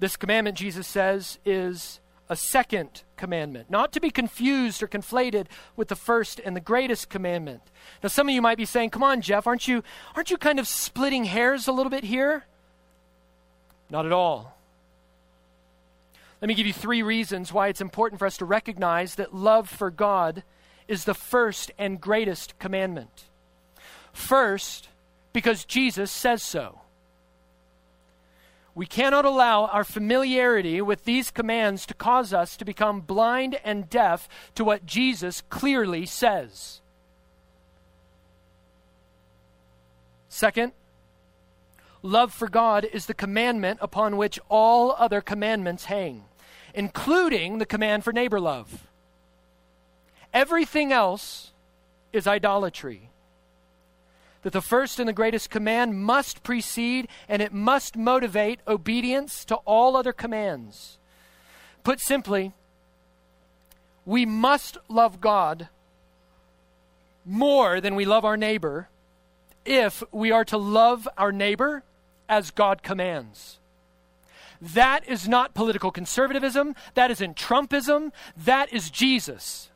This 0.00 0.16
commandment, 0.16 0.56
Jesus 0.58 0.88
says, 0.88 1.38
is 1.44 2.00
a 2.28 2.34
second 2.34 3.04
commandment, 3.16 3.70
not 3.70 3.92
to 3.92 4.00
be 4.00 4.10
confused 4.10 4.82
or 4.82 4.88
conflated 4.88 5.46
with 5.76 5.88
the 5.88 5.94
first 5.94 6.40
and 6.44 6.56
the 6.56 6.60
greatest 6.60 7.08
commandment. 7.08 7.62
Now, 8.02 8.08
some 8.08 8.28
of 8.28 8.34
you 8.34 8.42
might 8.42 8.56
be 8.56 8.64
saying, 8.64 8.90
"Come 8.90 9.04
on, 9.04 9.20
Jeff, 9.20 9.46
aren't 9.46 9.68
you 9.68 9.84
aren't 10.16 10.30
you 10.30 10.38
kind 10.38 10.58
of 10.58 10.66
splitting 10.66 11.24
hairs 11.24 11.68
a 11.68 11.72
little 11.72 11.90
bit 11.90 12.04
here?" 12.04 12.46
Not 13.92 14.06
at 14.06 14.12
all. 14.12 14.56
Let 16.40 16.48
me 16.48 16.54
give 16.54 16.66
you 16.66 16.72
three 16.72 17.02
reasons 17.02 17.52
why 17.52 17.68
it's 17.68 17.82
important 17.82 18.18
for 18.18 18.26
us 18.26 18.38
to 18.38 18.46
recognize 18.46 19.16
that 19.16 19.34
love 19.34 19.68
for 19.68 19.90
God 19.90 20.44
is 20.88 21.04
the 21.04 21.14
first 21.14 21.70
and 21.78 22.00
greatest 22.00 22.58
commandment. 22.58 23.24
First, 24.14 24.88
because 25.34 25.66
Jesus 25.66 26.10
says 26.10 26.42
so. 26.42 26.80
We 28.74 28.86
cannot 28.86 29.26
allow 29.26 29.66
our 29.66 29.84
familiarity 29.84 30.80
with 30.80 31.04
these 31.04 31.30
commands 31.30 31.84
to 31.84 31.92
cause 31.92 32.32
us 32.32 32.56
to 32.56 32.64
become 32.64 33.02
blind 33.02 33.60
and 33.62 33.90
deaf 33.90 34.26
to 34.54 34.64
what 34.64 34.86
Jesus 34.86 35.42
clearly 35.50 36.06
says. 36.06 36.80
Second, 40.30 40.72
Love 42.02 42.32
for 42.32 42.48
God 42.48 42.84
is 42.92 43.06
the 43.06 43.14
commandment 43.14 43.78
upon 43.80 44.16
which 44.16 44.40
all 44.48 44.96
other 44.98 45.20
commandments 45.20 45.84
hang, 45.84 46.24
including 46.74 47.58
the 47.58 47.66
command 47.66 48.02
for 48.02 48.12
neighbor 48.12 48.40
love. 48.40 48.88
Everything 50.34 50.92
else 50.92 51.52
is 52.12 52.26
idolatry. 52.26 53.10
That 54.42 54.52
the 54.52 54.60
first 54.60 54.98
and 54.98 55.08
the 55.08 55.12
greatest 55.12 55.50
command 55.50 56.02
must 56.02 56.42
precede 56.42 57.06
and 57.28 57.40
it 57.40 57.52
must 57.52 57.96
motivate 57.96 58.58
obedience 58.66 59.44
to 59.44 59.56
all 59.56 59.96
other 59.96 60.12
commands. 60.12 60.98
Put 61.84 62.00
simply, 62.00 62.52
we 64.04 64.26
must 64.26 64.78
love 64.88 65.20
God 65.20 65.68
more 67.24 67.80
than 67.80 67.94
we 67.94 68.04
love 68.04 68.24
our 68.24 68.36
neighbor 68.36 68.88
if 69.64 70.02
we 70.10 70.32
are 70.32 70.44
to 70.46 70.56
love 70.56 71.08
our 71.16 71.30
neighbor 71.30 71.84
as 72.32 72.50
God 72.50 72.82
commands. 72.82 73.58
That 74.58 75.06
is 75.06 75.28
not 75.28 75.52
political 75.52 75.90
conservatism. 75.90 76.74
That 76.94 77.10
isn't 77.10 77.36
Trumpism. 77.36 78.10
That 78.34 78.72
is 78.72 78.88
Jesus. 78.88 79.68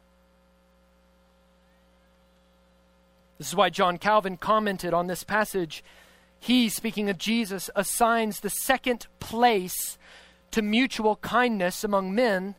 This 3.37 3.49
is 3.49 3.55
why 3.55 3.69
John 3.69 3.99
Calvin 3.99 4.39
commented 4.39 4.95
on 4.95 5.07
this 5.07 5.23
passage. 5.23 5.85
He, 6.41 6.71
speaking 6.71 7.11
of 7.11 7.19
Jesus, 7.19 7.69
assigns 7.77 8.41
the 8.41 8.49
second 8.49 9.07
place 9.21 9.99
to 10.53 10.63
mutual 10.63 11.17
kindness 11.17 11.85
among 11.85 12.15
men, 12.15 12.55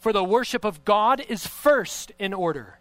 for 0.00 0.12
the 0.12 0.24
worship 0.24 0.64
of 0.64 0.84
God 0.84 1.20
is 1.28 1.46
first 1.46 2.10
in 2.18 2.34
order. 2.34 2.80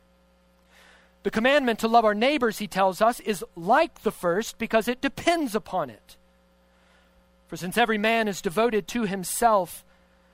The 1.21 1.31
commandment 1.31 1.77
to 1.79 1.87
love 1.87 2.05
our 2.05 2.15
neighbors, 2.15 2.57
he 2.57 2.67
tells 2.67 3.01
us, 3.01 3.19
is 3.19 3.45
like 3.55 4.01
the 4.01 4.11
first 4.11 4.57
because 4.57 4.87
it 4.87 4.99
depends 4.99 5.53
upon 5.53 5.91
it. 5.91 6.17
For 7.53 7.57
since 7.57 7.77
every 7.77 7.99
man 7.99 8.27
is 8.27 8.41
devoted 8.41 8.87
to 8.87 9.03
himself, 9.03 9.85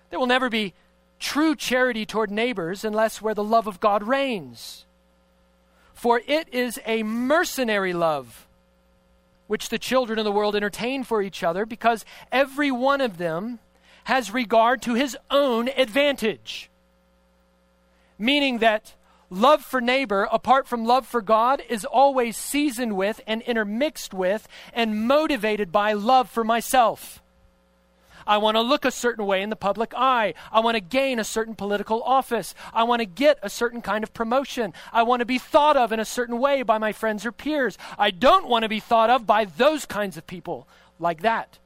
there 0.09 0.17
will 0.17 0.25
never 0.25 0.47
be 0.49 0.73
true 1.19 1.53
charity 1.53 2.05
toward 2.05 2.31
neighbors 2.31 2.85
unless 2.85 3.21
where 3.21 3.33
the 3.33 3.43
love 3.43 3.67
of 3.67 3.81
God 3.81 4.03
reigns. 4.03 4.85
For 5.93 6.21
it 6.25 6.47
is 6.53 6.79
a 6.85 7.03
mercenary 7.03 7.91
love 7.91 8.47
which 9.47 9.67
the 9.67 9.77
children 9.77 10.17
of 10.17 10.23
the 10.23 10.31
world 10.31 10.55
entertain 10.55 11.03
for 11.03 11.21
each 11.21 11.43
other, 11.43 11.65
because 11.65 12.05
every 12.31 12.71
one 12.71 13.01
of 13.01 13.17
them 13.17 13.59
has 14.05 14.33
regard 14.33 14.81
to 14.83 14.93
his 14.93 15.17
own 15.29 15.67
advantage. 15.75 16.69
Meaning 18.17 18.59
that 18.59 18.93
love 19.29 19.63
for 19.63 19.81
neighbor, 19.81 20.27
apart 20.31 20.67
from 20.67 20.85
love 20.85 21.05
for 21.05 21.21
God, 21.21 21.61
is 21.69 21.85
always 21.85 22.37
seasoned 22.37 22.95
with 22.95 23.21
and 23.27 23.41
intermixed 23.43 24.13
with 24.13 24.47
and 24.73 25.07
motivated 25.07 25.71
by 25.71 25.93
love 25.93 26.29
for 26.29 26.43
myself. 26.43 27.21
I 28.29 28.37
want 28.37 28.55
to 28.55 28.61
look 28.61 28.85
a 28.85 28.91
certain 28.91 29.25
way 29.25 29.41
in 29.41 29.49
the 29.49 29.55
public 29.55 29.91
eye. 29.95 30.35
I 30.51 30.59
want 30.59 30.75
to 30.75 30.81
gain 30.81 31.17
a 31.17 31.23
certain 31.23 31.55
political 31.55 32.03
office. 32.03 32.53
I 32.71 32.83
want 32.83 32.99
to 32.99 33.05
get 33.05 33.39
a 33.41 33.49
certain 33.49 33.81
kind 33.81 34.03
of 34.03 34.13
promotion. 34.13 34.73
I 34.93 35.01
want 35.01 35.21
to 35.21 35.25
be 35.25 35.39
thought 35.39 35.75
of 35.75 35.91
in 35.91 35.99
a 35.99 36.05
certain 36.05 36.37
way 36.37 36.61
by 36.61 36.77
my 36.77 36.91
friends 36.91 37.25
or 37.25 37.31
peers. 37.31 37.75
I 37.97 38.11
don't 38.11 38.47
want 38.47 38.63
to 38.63 38.69
be 38.69 38.79
thought 38.79 39.09
of 39.09 39.25
by 39.25 39.45
those 39.45 39.85
kinds 39.87 40.15
of 40.15 40.27
people 40.27 40.67
like 40.99 41.21
that. 41.23 41.57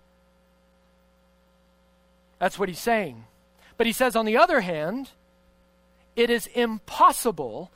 That's 2.40 2.58
what 2.58 2.70
he's 2.70 2.80
saying. 2.80 3.26
But 3.76 3.88
he 3.88 3.94
says, 3.94 4.16
on 4.16 4.26
the 4.26 4.38
other 4.38 4.62
hand, 4.62 5.10
it 6.16 6.30
is 6.30 6.48
impossible 6.48 7.72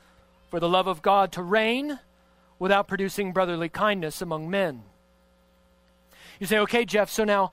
for 0.50 0.60
the 0.60 0.68
love 0.68 0.86
of 0.86 1.02
God 1.02 1.32
to 1.32 1.42
reign 1.42 1.98
without 2.58 2.88
producing 2.88 3.32
brotherly 3.32 3.68
kindness 3.68 4.22
among 4.22 4.50
men. 4.50 4.82
You 6.40 6.46
say, 6.46 6.58
okay, 6.58 6.84
Jeff, 6.84 7.10
so 7.10 7.24
now 7.24 7.52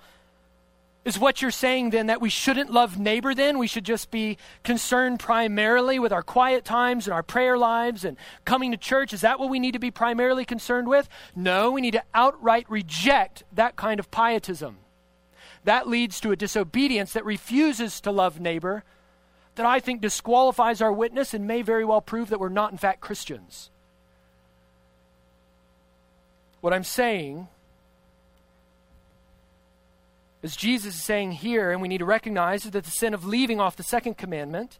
is 1.06 1.20
what 1.20 1.40
you're 1.40 1.52
saying 1.52 1.92
then 1.92 2.08
that 2.08 2.20
we 2.20 2.30
shouldn't 2.30 2.72
love 2.72 2.98
neighbor 2.98 3.36
then? 3.36 3.60
We 3.60 3.68
should 3.68 3.84
just 3.84 4.10
be 4.10 4.38
concerned 4.64 5.20
primarily 5.20 6.00
with 6.00 6.12
our 6.12 6.24
quiet 6.24 6.66
times 6.66 7.06
and 7.06 7.14
our 7.14 7.22
prayer 7.22 7.58
lives 7.58 8.04
and 8.04 8.18
coming 8.44 8.72
to 8.72 8.78
church? 8.78 9.14
Is 9.14 9.22
that 9.22 9.40
what 9.40 9.50
we 9.50 9.60
need 9.60 9.74
to 9.74 9.80
be 9.80 9.92
primarily 9.92 10.46
concerned 10.46 10.88
with? 10.88 11.08
No, 11.36 11.72
we 11.72 11.82
need 11.82 11.92
to 11.92 12.04
outright 12.16 12.70
reject 12.70 13.44
that 13.54 13.76
kind 13.76 14.00
of 14.00 14.10
pietism. 14.10 14.78
That 15.64 15.88
leads 15.88 16.20
to 16.22 16.32
a 16.32 16.36
disobedience 16.36 17.14
that 17.14 17.26
refuses 17.26 18.02
to 18.02 18.12
love 18.12 18.40
neighbor 18.40 18.84
that 19.56 19.66
I 19.66 19.80
think 19.80 20.02
disqualifies 20.02 20.82
our 20.82 20.92
witness 20.92 21.34
and 21.34 21.48
may 21.48 21.62
very 21.62 21.86
well 21.86 22.02
prove 22.02 22.30
that 22.30 22.40
we're 22.40 22.50
not, 22.50 22.72
in 22.72 22.78
fact, 22.78 23.02
Christians. 23.02 23.70
What 26.62 26.74
I'm 26.74 26.84
saying 26.84 27.48
as 30.46 30.56
Jesus 30.56 30.94
is 30.94 31.04
saying 31.04 31.32
here, 31.32 31.72
and 31.72 31.82
we 31.82 31.88
need 31.88 31.98
to 31.98 32.06
recognize 32.06 32.64
that 32.66 32.84
the 32.84 32.92
sin 32.92 33.16
of 33.16 33.26
leaving 33.26 33.60
off 33.60 33.76
the 33.76 33.82
second 33.82 34.16
commandment 34.16 34.78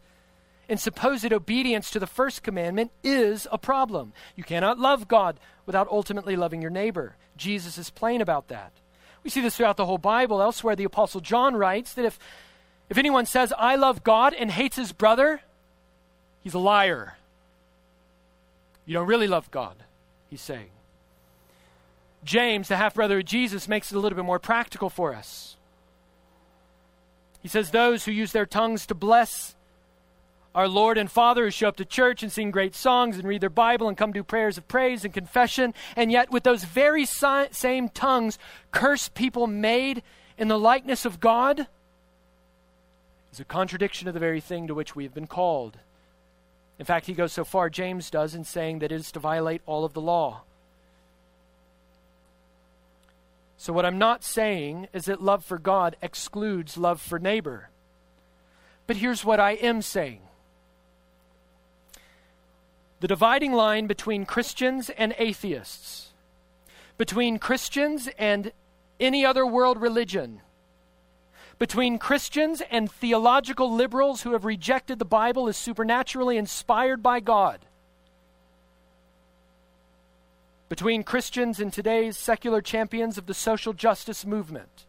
and 0.68 0.78
supposed 0.78 1.32
obedience 1.32 1.90
to 1.90 1.98
the 1.98 2.06
first 2.06 2.44
commandment 2.44 2.92
is 3.02 3.48
a 3.50 3.58
problem. 3.58 4.12
You 4.36 4.44
cannot 4.44 4.78
love 4.78 5.08
God 5.08 5.40
without 5.66 5.88
ultimately 5.88 6.36
loving 6.36 6.62
your 6.62 6.70
neighbor. 6.70 7.16
Jesus 7.36 7.78
is 7.78 7.90
plain 7.90 8.20
about 8.20 8.46
that. 8.46 8.72
We 9.24 9.30
see 9.30 9.40
this 9.40 9.56
throughout 9.56 9.76
the 9.76 9.86
whole 9.86 9.98
Bible. 9.98 10.40
Elsewhere, 10.40 10.76
the 10.76 10.84
Apostle 10.84 11.20
John 11.20 11.56
writes 11.56 11.94
that 11.94 12.04
if, 12.04 12.16
if 12.88 12.98
anyone 12.98 13.26
says, 13.26 13.52
I 13.56 13.76
love 13.76 14.04
God 14.04 14.34
and 14.34 14.50
hates 14.50 14.76
his 14.76 14.92
brother, 14.92 15.40
he's 16.42 16.54
a 16.54 16.58
liar. 16.58 17.16
You 18.84 18.94
don't 18.94 19.06
really 19.06 19.26
love 19.26 19.50
God, 19.50 19.74
he's 20.30 20.40
saying. 20.40 20.70
James, 22.24 22.68
the 22.68 22.76
half 22.76 22.94
brother 22.94 23.18
of 23.18 23.24
Jesus, 23.24 23.68
makes 23.68 23.92
it 23.92 23.96
a 23.96 24.00
little 24.00 24.16
bit 24.16 24.24
more 24.24 24.38
practical 24.38 24.90
for 24.90 25.14
us. 25.14 25.56
He 27.40 27.48
says, 27.48 27.70
Those 27.70 28.04
who 28.04 28.12
use 28.12 28.32
their 28.32 28.46
tongues 28.46 28.86
to 28.86 28.94
bless 28.94 29.54
our 30.54 30.66
Lord 30.68 30.96
and 30.96 31.10
Father, 31.10 31.44
who 31.44 31.50
show 31.50 31.68
up 31.68 31.76
to 31.76 31.84
church 31.84 32.22
and 32.22 32.32
sing 32.32 32.50
great 32.50 32.74
songs 32.74 33.18
and 33.18 33.28
read 33.28 33.42
their 33.42 33.50
Bible 33.50 33.88
and 33.88 33.96
come 33.96 34.12
do 34.12 34.24
prayers 34.24 34.56
of 34.56 34.66
praise 34.66 35.04
and 35.04 35.12
confession, 35.12 35.74
and 35.96 36.10
yet 36.10 36.30
with 36.30 36.44
those 36.44 36.64
very 36.64 37.04
si- 37.04 37.48
same 37.50 37.88
tongues 37.88 38.38
curse 38.72 39.08
people 39.08 39.46
made 39.46 40.02
in 40.38 40.48
the 40.48 40.58
likeness 40.58 41.04
of 41.04 41.20
God, 41.20 41.66
is 43.36 43.40
a 43.40 43.44
contradiction 43.44 44.08
of 44.08 44.14
the 44.14 44.20
very 44.20 44.40
thing 44.40 44.66
to 44.66 44.74
which 44.74 44.96
we 44.96 45.04
have 45.04 45.12
been 45.12 45.26
called. 45.26 45.76
In 46.78 46.86
fact, 46.86 47.04
he 47.04 47.12
goes 47.12 47.34
so 47.34 47.44
far, 47.44 47.68
James 47.68 48.08
does, 48.08 48.34
in 48.34 48.44
saying 48.44 48.78
that 48.78 48.90
it 48.90 48.94
is 48.94 49.12
to 49.12 49.20
violate 49.20 49.60
all 49.66 49.84
of 49.84 49.92
the 49.92 50.00
law. 50.00 50.40
So, 53.58 53.74
what 53.74 53.84
I'm 53.84 53.98
not 53.98 54.24
saying 54.24 54.88
is 54.94 55.04
that 55.04 55.22
love 55.22 55.44
for 55.44 55.58
God 55.58 55.96
excludes 56.00 56.78
love 56.78 56.98
for 56.98 57.18
neighbor. 57.18 57.68
But 58.86 58.96
here's 58.96 59.22
what 59.22 59.38
I 59.38 59.52
am 59.52 59.82
saying 59.82 60.20
the 63.00 63.08
dividing 63.08 63.52
line 63.52 63.86
between 63.86 64.24
Christians 64.24 64.88
and 64.88 65.14
atheists, 65.18 66.14
between 66.96 67.38
Christians 67.38 68.08
and 68.18 68.52
any 68.98 69.26
other 69.26 69.46
world 69.46 69.78
religion, 69.78 70.40
between 71.58 71.98
Christians 71.98 72.62
and 72.70 72.90
theological 72.90 73.72
liberals 73.72 74.22
who 74.22 74.32
have 74.32 74.44
rejected 74.44 74.98
the 74.98 75.04
Bible 75.04 75.48
as 75.48 75.56
supernaturally 75.56 76.36
inspired 76.36 77.02
by 77.02 77.20
God 77.20 77.60
between 80.68 81.04
Christians 81.04 81.60
and 81.60 81.72
today's 81.72 82.16
secular 82.16 82.60
champions 82.60 83.18
of 83.18 83.26
the 83.26 83.34
social 83.34 83.72
justice 83.72 84.26
movement 84.26 84.84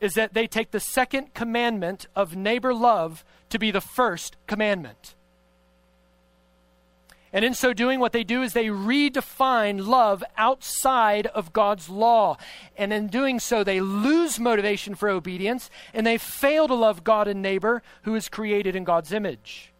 is 0.00 0.14
that 0.14 0.34
they 0.34 0.46
take 0.46 0.72
the 0.72 0.80
second 0.80 1.32
commandment 1.32 2.06
of 2.16 2.36
neighbor 2.36 2.74
love 2.74 3.24
to 3.48 3.58
be 3.58 3.70
the 3.70 3.80
first 3.80 4.36
commandment. 4.46 5.14
And 7.34 7.44
in 7.44 7.52
so 7.52 7.72
doing, 7.72 7.98
what 7.98 8.12
they 8.12 8.22
do 8.22 8.42
is 8.42 8.52
they 8.52 8.66
redefine 8.66 9.84
love 9.84 10.22
outside 10.38 11.26
of 11.26 11.52
God's 11.52 11.88
law. 11.88 12.36
And 12.76 12.92
in 12.92 13.08
doing 13.08 13.40
so, 13.40 13.64
they 13.64 13.80
lose 13.80 14.38
motivation 14.38 14.94
for 14.94 15.08
obedience 15.08 15.68
and 15.92 16.06
they 16.06 16.16
fail 16.16 16.68
to 16.68 16.74
love 16.74 17.02
God 17.02 17.26
and 17.26 17.42
neighbor 17.42 17.82
who 18.02 18.14
is 18.14 18.28
created 18.28 18.76
in 18.76 18.84
God's 18.84 19.10
image. 19.10 19.72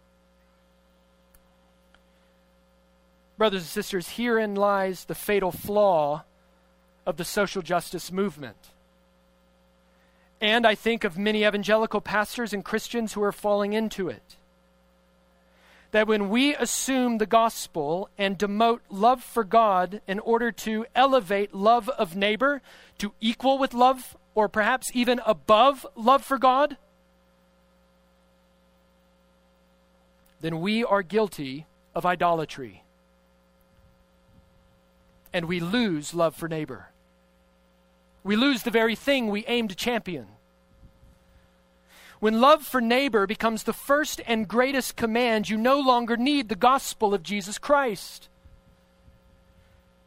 Brothers 3.39 3.63
and 3.63 3.69
sisters, 3.69 4.09
herein 4.09 4.57
lies 4.57 5.05
the 5.05 5.15
fatal 5.15 5.53
flaw 5.53 6.25
of 7.07 7.19
the 7.19 7.25
social 7.25 7.63
justice 7.63 8.11
movement. 8.11 8.71
And 10.41 10.67
I 10.67 10.75
think 10.75 11.05
of 11.05 11.17
many 11.17 11.45
evangelical 11.45 12.01
pastors 12.01 12.53
and 12.53 12.65
Christians 12.65 13.13
who 13.13 13.23
are 13.23 13.33
falling 13.33 13.75
into 13.75 14.09
it. 14.09 14.37
That 15.95 16.09
when 16.09 16.29
we 16.29 16.57
assume 16.57 17.19
the 17.19 17.25
gospel 17.25 18.09
and 18.19 18.37
demote 18.37 18.81
love 18.91 19.23
for 19.23 19.45
God 19.45 20.01
in 20.09 20.19
order 20.19 20.51
to 20.51 20.87
elevate 20.93 21.55
love 21.55 21.89
of 21.89 22.17
neighbor 22.17 22.63
to 22.99 23.13
equal 23.21 23.59
with 23.59 23.73
love 23.73 24.17
or 24.35 24.49
perhaps 24.49 24.91
even 24.93 25.21
above 25.25 25.87
love 25.95 26.25
for 26.25 26.37
God, 26.37 26.79
then 30.41 30.61
we 30.61 30.83
are 30.83 31.05
guilty 31.05 31.65
of 31.95 32.05
idolatry 32.05 32.83
and 35.33 35.45
we 35.47 35.61
lose 35.61 36.13
love 36.13 36.35
for 36.35 36.49
neighbor. 36.49 36.89
We 38.25 38.35
lose 38.35 38.65
the 38.65 38.73
very 38.73 38.97
thing 38.97 39.29
we 39.29 39.45
aim 39.47 39.69
to 39.69 39.77
champion. 39.77 40.27
When 42.25 42.41
love 42.41 42.63
for 42.63 42.81
neighbor 42.81 43.27
becomes 43.27 43.65
the 43.65 43.75
first 43.75 44.19
and 44.27 44.49
greatest 44.49 44.97
command, 44.97 45.51
you 45.51 45.59
no 45.59 45.79
longer 45.79 46.17
need 46.17 46.49
the 46.49 46.55
gospel 46.55 47.13
of 47.13 47.23
Jesus 47.23 47.59
Christ. 47.59 48.31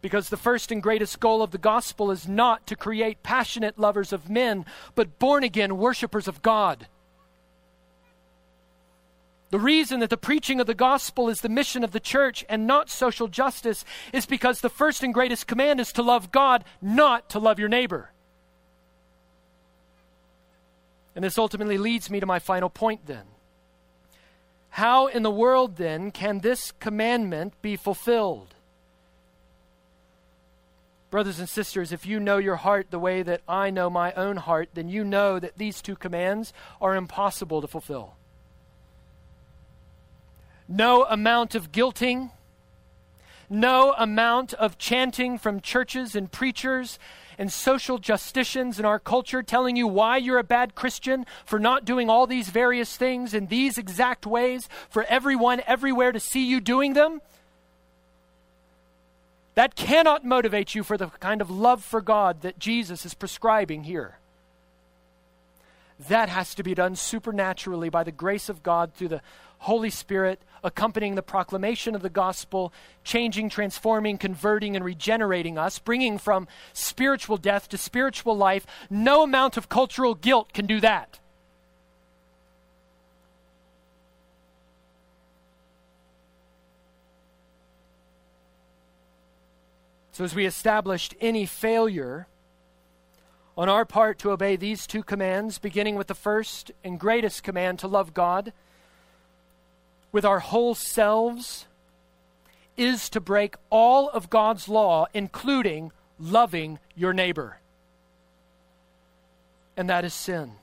Because 0.02 0.30
the 0.30 0.36
first 0.36 0.72
and 0.72 0.82
greatest 0.82 1.20
goal 1.20 1.44
of 1.44 1.52
the 1.52 1.60
gospel 1.60 2.10
is 2.10 2.28
not 2.28 2.66
to 2.66 2.76
create 2.76 3.22
passionate 3.22 3.78
lovers 3.78 4.12
of 4.12 4.32
men, 4.32 4.66
but 4.96 5.20
born 5.20 5.44
again 5.44 5.78
worshipers 5.78 6.28
of 6.28 6.42
God. 6.42 6.88
The 9.52 9.60
reason 9.60 10.00
that 10.00 10.10
the 10.10 10.18
preaching 10.18 10.60
of 10.60 10.66
the 10.66 10.74
gospel 10.74 11.30
is 11.30 11.42
the 11.42 11.50
mission 11.50 11.84
of 11.84 11.92
the 11.92 12.00
church 12.00 12.44
and 12.50 12.66
not 12.66 12.90
social 12.90 13.28
justice 13.28 13.86
is 14.12 14.26
because 14.26 14.62
the 14.62 14.70
first 14.70 15.04
and 15.04 15.14
greatest 15.14 15.46
command 15.46 15.80
is 15.80 15.94
to 15.94 16.02
love 16.02 16.32
God, 16.32 16.64
not 16.82 17.30
to 17.30 17.38
love 17.38 17.60
your 17.60 17.70
neighbor. 17.70 18.10
And 21.18 21.24
this 21.24 21.40
ultimately 21.40 21.80
leads 21.80 22.12
me 22.12 22.20
to 22.20 22.28
my 22.28 22.38
final 22.38 22.70
point 22.70 23.08
then. 23.08 23.24
How 24.70 25.08
in 25.08 25.24
the 25.24 25.32
world 25.32 25.78
then 25.78 26.12
can 26.12 26.42
this 26.42 26.72
commandment 26.74 27.60
be 27.64 27.76
fulfilled? 27.76 28.54
Brothers 31.10 31.40
and 31.40 31.50
sisters, 31.50 31.92
if 31.92 32.06
you 32.06 32.20
know 32.20 32.38
your 32.38 32.58
heart 32.58 32.92
the 32.92 33.00
way 33.00 33.24
that 33.24 33.42
I 33.50 33.72
know 33.72 33.90
my 33.90 34.14
own 34.14 34.38
heart, 34.38 34.70
then 34.76 34.90
you 34.90 35.04
know 35.04 35.40
that 35.40 35.58
these 35.58 35.82
two 35.82 35.96
commands 35.96 36.54
are 36.80 36.96
impossible 36.96 37.62
to 37.62 37.68
fulfill. 37.68 38.14
No 40.68 41.04
amount 41.06 41.56
of 41.56 41.72
guilting, 41.72 42.30
no 43.50 43.96
amount 43.98 44.54
of 44.54 44.78
chanting 44.78 45.40
from 45.40 45.62
churches 45.62 46.16
and 46.16 46.32
preachers 46.32 47.00
and 47.38 47.52
social 47.52 48.00
justicians 48.00 48.80
in 48.80 48.86
our 48.86 49.00
culture 49.00 49.44
telling 49.44 49.76
you 49.76 49.88
why 49.88 50.18
you're 50.18 50.40
a 50.40 50.44
bad 50.44 50.74
Christian 50.74 51.26
for 51.46 51.60
not 51.60 51.86
doing 51.86 52.10
all 52.10 52.26
these 52.28 52.50
various 52.50 52.98
things 52.98 53.34
in 53.34 53.48
these 53.48 53.78
exact 53.78 54.26
ways 54.26 54.68
for 54.90 55.04
everyone 55.04 55.62
everywhere 55.68 56.12
to 56.12 56.20
see 56.20 56.46
you 56.46 56.60
doing 56.60 56.94
them. 56.94 57.22
That 59.56 59.76
cannot 59.76 60.26
motivate 60.26 60.76
you 60.76 60.84
for 60.84 60.98
the 60.98 61.08
kind 61.08 61.42
of 61.42 61.50
love 61.50 61.84
for 61.84 62.02
God 62.02 62.42
that 62.42 62.60
Jesus 62.60 63.06
is 63.06 63.14
prescribing 63.14 63.84
here. 63.84 64.18
that 66.10 66.30
has 66.30 66.54
to 66.56 66.64
be 66.64 66.76
done 66.76 66.96
supernaturally 66.96 67.90
by 67.90 68.04
the 68.04 68.12
grace 68.12 68.50
of 68.50 68.62
God 68.62 68.94
through 68.94 69.08
the 69.08 69.22
Holy 69.60 69.90
Spirit 69.90 70.42
accompanying 70.64 71.16
the 71.16 71.24
proclamation 71.24 71.96
of 71.96 72.02
the 72.02 72.10
gospel, 72.10 72.74
changing, 73.04 73.50
transforming, 73.50 74.18
converting, 74.18 74.76
and 74.76 74.84
regenerating 74.84 75.58
us, 75.58 75.80
bringing 75.80 76.18
from 76.18 76.48
spiritual 76.74 77.38
death 77.38 77.70
to 77.70 77.78
spiritual 77.78 78.36
life. 78.36 78.66
No 78.90 79.24
amount 79.24 79.58
of 79.58 79.70
cultural 79.70 80.16
guilt 80.16 80.54
can 80.54 80.66
do 80.66 80.80
that. 80.82 81.20
So, 90.12 90.24
as 90.24 90.34
we 90.34 90.48
established 90.48 91.14
any 91.22 91.46
failure 91.46 92.28
on 93.56 93.70
our 93.70 93.86
part 93.86 94.18
to 94.20 94.32
obey 94.32 94.56
these 94.56 94.88
two 94.88 95.04
commands, 95.04 95.60
beginning 95.60 95.96
with 95.96 96.08
the 96.08 96.16
first 96.16 96.72
and 96.84 97.00
greatest 97.00 97.44
command 97.44 97.78
to 97.80 97.88
love 97.88 98.16
God 98.16 98.52
with 100.12 100.26
our 100.26 100.40
whole 100.40 100.76
selves, 100.76 101.66
is 102.76 103.10
to 103.10 103.20
break 103.20 103.56
all 103.70 104.10
of 104.10 104.30
God's 104.30 104.70
law, 104.70 105.08
including 105.14 105.92
loving 106.20 106.80
your 106.96 107.14
neighbor. 107.14 107.60
And 109.76 109.90
that 109.90 110.06
is 110.06 110.14
sin. 110.14 110.54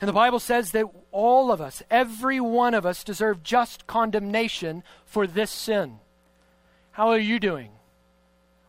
And 0.00 0.08
the 0.08 0.12
Bible 0.12 0.40
says 0.40 0.72
that 0.72 0.86
all 1.12 1.52
of 1.52 1.60
us, 1.60 1.82
every 1.90 2.40
one 2.40 2.74
of 2.74 2.84
us, 2.84 3.04
deserve 3.04 3.42
just 3.42 3.86
condemnation 3.86 4.82
for 5.04 5.26
this 5.26 5.50
sin. 5.50 5.98
How 6.92 7.08
are 7.08 7.18
you 7.18 7.38
doing? 7.38 7.70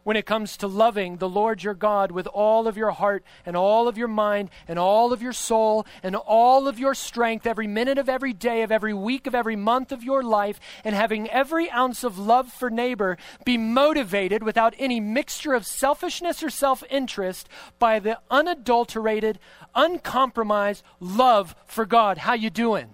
When 0.05 0.15
it 0.15 0.25
comes 0.27 0.55
to 0.55 0.67
loving 0.67 1.17
the 1.17 1.27
Lord 1.27 1.63
your 1.63 1.73
God 1.73 2.11
with 2.11 2.27
all 2.27 2.67
of 2.67 2.77
your 2.77 2.91
heart 2.91 3.23
and 3.43 3.57
all 3.57 3.87
of 3.87 3.97
your 3.97 4.07
mind 4.07 4.51
and 4.67 4.77
all 4.77 5.11
of 5.11 5.19
your 5.19 5.33
soul 5.33 5.83
and 6.03 6.15
all 6.15 6.67
of 6.67 6.77
your 6.77 6.93
strength 6.93 7.47
every 7.47 7.65
minute 7.65 7.97
of 7.97 8.07
every 8.07 8.31
day 8.31 8.61
of 8.61 8.71
every 8.71 8.93
week 8.93 9.25
of 9.25 9.33
every 9.33 9.55
month 9.55 9.91
of 9.91 10.03
your 10.03 10.21
life 10.21 10.59
and 10.83 10.93
having 10.93 11.27
every 11.31 11.71
ounce 11.71 12.03
of 12.03 12.19
love 12.19 12.53
for 12.53 12.69
neighbor 12.69 13.17
be 13.45 13.57
motivated 13.57 14.43
without 14.43 14.75
any 14.77 14.99
mixture 14.99 15.55
of 15.55 15.65
selfishness 15.65 16.43
or 16.43 16.51
self-interest 16.51 17.49
by 17.79 17.97
the 17.97 18.19
unadulterated 18.29 19.39
uncompromised 19.73 20.83
love 20.99 21.55
for 21.65 21.83
God. 21.83 22.19
How 22.19 22.35
you 22.35 22.51
doing? 22.51 22.93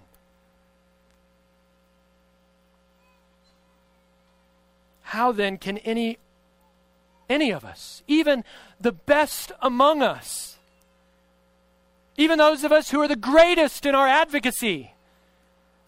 How 5.02 5.30
then 5.30 5.58
can 5.58 5.76
any 5.76 6.16
any 7.32 7.50
of 7.50 7.64
us, 7.64 8.02
even 8.06 8.44
the 8.80 8.92
best 8.92 9.50
among 9.60 10.02
us, 10.02 10.58
even 12.16 12.38
those 12.38 12.62
of 12.62 12.70
us 12.70 12.90
who 12.90 13.00
are 13.00 13.08
the 13.08 13.16
greatest 13.16 13.86
in 13.86 13.94
our 13.94 14.06
advocacy 14.06 14.92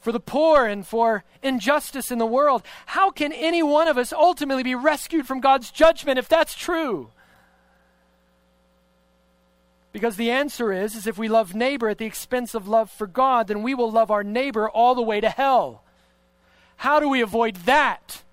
for 0.00 0.12
the 0.12 0.20
poor 0.20 0.66
and 0.66 0.86
for 0.86 1.24
injustice 1.42 2.10
in 2.10 2.18
the 2.18 2.26
world. 2.26 2.62
How 2.86 3.10
can 3.10 3.32
any 3.32 3.62
one 3.62 3.88
of 3.88 3.96
us 3.96 4.12
ultimately 4.12 4.62
be 4.62 4.74
rescued 4.74 5.26
from 5.26 5.40
God's 5.40 5.70
judgment 5.70 6.18
if 6.18 6.28
that's 6.28 6.54
true? 6.54 7.10
Because 9.92 10.16
the 10.16 10.32
answer 10.32 10.72
is, 10.72 10.96
is 10.96 11.06
if 11.06 11.16
we 11.16 11.28
love 11.28 11.54
neighbor 11.54 11.88
at 11.88 11.98
the 11.98 12.04
expense 12.04 12.54
of 12.54 12.66
love 12.66 12.90
for 12.90 13.06
God, 13.06 13.46
then 13.46 13.62
we 13.62 13.74
will 13.74 13.90
love 13.90 14.10
our 14.10 14.24
neighbor 14.24 14.68
all 14.68 14.96
the 14.96 15.02
way 15.02 15.20
to 15.20 15.30
hell. 15.30 15.84
How 16.78 16.98
do 16.98 17.08
we 17.08 17.20
avoid 17.20 17.54
that? 17.64 18.23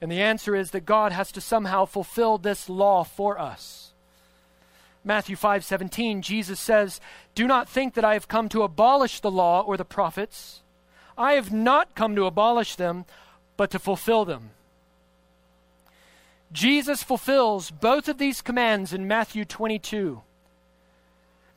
And 0.00 0.10
the 0.10 0.20
answer 0.20 0.54
is 0.54 0.72
that 0.72 0.84
God 0.84 1.12
has 1.12 1.32
to 1.32 1.40
somehow 1.40 1.84
fulfill 1.84 2.38
this 2.38 2.68
law 2.68 3.02
for 3.02 3.38
us. 3.38 3.92
Matthew 5.04 5.36
5:17 5.36 6.20
Jesus 6.20 6.60
says, 6.60 7.00
"Do 7.34 7.46
not 7.46 7.68
think 7.68 7.94
that 7.94 8.04
I 8.04 8.14
have 8.14 8.28
come 8.28 8.48
to 8.50 8.62
abolish 8.62 9.20
the 9.20 9.30
law 9.30 9.62
or 9.62 9.76
the 9.76 9.84
prophets. 9.84 10.62
I 11.16 11.32
have 11.34 11.52
not 11.52 11.94
come 11.94 12.14
to 12.16 12.26
abolish 12.26 12.74
them, 12.74 13.06
but 13.56 13.70
to 13.70 13.78
fulfill 13.78 14.24
them." 14.24 14.50
Jesus 16.52 17.02
fulfills 17.02 17.70
both 17.70 18.08
of 18.08 18.18
these 18.18 18.42
commands 18.42 18.92
in 18.92 19.08
Matthew 19.08 19.44
22 19.44 20.22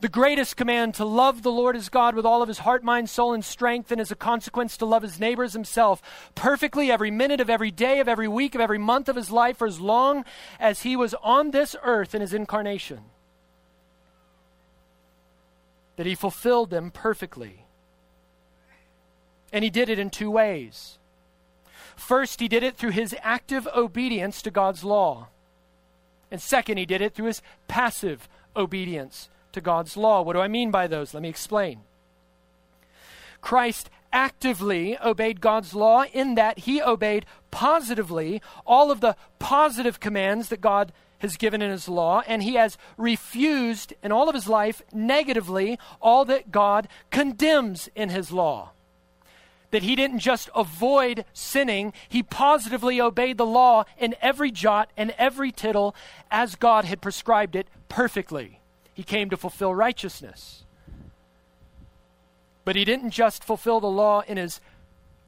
the 0.00 0.08
greatest 0.08 0.56
command 0.56 0.94
to 0.94 1.04
love 1.04 1.42
the 1.42 1.52
Lord 1.52 1.74
his 1.74 1.90
God 1.90 2.14
with 2.14 2.24
all 2.24 2.40
of 2.40 2.48
his 2.48 2.60
heart, 2.60 2.82
mind, 2.82 3.10
soul, 3.10 3.34
and 3.34 3.44
strength, 3.44 3.92
and 3.92 4.00
as 4.00 4.10
a 4.10 4.16
consequence 4.16 4.76
to 4.78 4.86
love 4.86 5.02
his 5.02 5.20
neighbors 5.20 5.52
himself 5.52 6.02
perfectly 6.34 6.90
every 6.90 7.10
minute 7.10 7.40
of 7.40 7.50
every 7.50 7.70
day, 7.70 8.00
of 8.00 8.08
every 8.08 8.28
week, 8.28 8.54
of 8.54 8.62
every 8.62 8.78
month 8.78 9.08
of 9.08 9.16
his 9.16 9.30
life, 9.30 9.58
for 9.58 9.66
as 9.66 9.78
long 9.78 10.24
as 10.58 10.82
he 10.82 10.96
was 10.96 11.14
on 11.22 11.50
this 11.50 11.76
earth 11.82 12.14
in 12.14 12.22
his 12.22 12.32
incarnation. 12.32 13.00
That 15.96 16.06
he 16.06 16.14
fulfilled 16.14 16.70
them 16.70 16.90
perfectly. 16.90 17.66
And 19.52 19.62
he 19.62 19.70
did 19.70 19.90
it 19.90 19.98
in 19.98 20.08
two 20.08 20.30
ways. 20.30 20.96
First, 21.94 22.40
he 22.40 22.48
did 22.48 22.62
it 22.62 22.78
through 22.78 22.92
his 22.92 23.14
active 23.20 23.68
obedience 23.76 24.40
to 24.42 24.50
God's 24.50 24.82
law. 24.82 25.28
And 26.30 26.40
second, 26.40 26.78
he 26.78 26.86
did 26.86 27.02
it 27.02 27.14
through 27.14 27.26
his 27.26 27.42
passive 27.68 28.26
obedience 28.56 29.28
to 29.52 29.60
God's 29.60 29.96
law. 29.96 30.22
What 30.22 30.34
do 30.34 30.40
I 30.40 30.48
mean 30.48 30.70
by 30.70 30.86
those? 30.86 31.14
Let 31.14 31.22
me 31.22 31.28
explain. 31.28 31.80
Christ 33.40 33.90
actively 34.12 34.98
obeyed 34.98 35.40
God's 35.40 35.74
law 35.74 36.04
in 36.12 36.34
that 36.34 36.60
he 36.60 36.82
obeyed 36.82 37.26
positively 37.50 38.42
all 38.66 38.90
of 38.90 39.00
the 39.00 39.16
positive 39.38 40.00
commands 40.00 40.48
that 40.48 40.60
God 40.60 40.92
has 41.20 41.36
given 41.36 41.60
in 41.62 41.70
his 41.70 41.88
law, 41.88 42.22
and 42.26 42.42
he 42.42 42.54
has 42.54 42.78
refused 42.96 43.92
in 44.02 44.10
all 44.10 44.28
of 44.28 44.34
his 44.34 44.48
life 44.48 44.82
negatively 44.92 45.78
all 46.00 46.24
that 46.24 46.50
God 46.50 46.88
condemns 47.10 47.88
in 47.94 48.08
his 48.08 48.32
law. 48.32 48.70
That 49.70 49.82
he 49.82 49.94
didn't 49.94 50.18
just 50.18 50.48
avoid 50.56 51.24
sinning, 51.32 51.92
he 52.08 52.22
positively 52.22 53.00
obeyed 53.00 53.36
the 53.36 53.46
law 53.46 53.84
in 53.98 54.16
every 54.20 54.50
jot 54.50 54.90
and 54.96 55.14
every 55.16 55.52
tittle 55.52 55.94
as 56.30 56.56
God 56.56 56.86
had 56.86 57.00
prescribed 57.00 57.54
it 57.54 57.68
perfectly. 57.88 58.59
He 59.00 59.04
came 59.04 59.30
to 59.30 59.36
fulfill 59.38 59.74
righteousness. 59.74 60.64
But 62.66 62.76
he 62.76 62.84
didn't 62.84 63.12
just 63.12 63.42
fulfill 63.42 63.80
the 63.80 63.86
law 63.86 64.20
in 64.28 64.36
his 64.36 64.60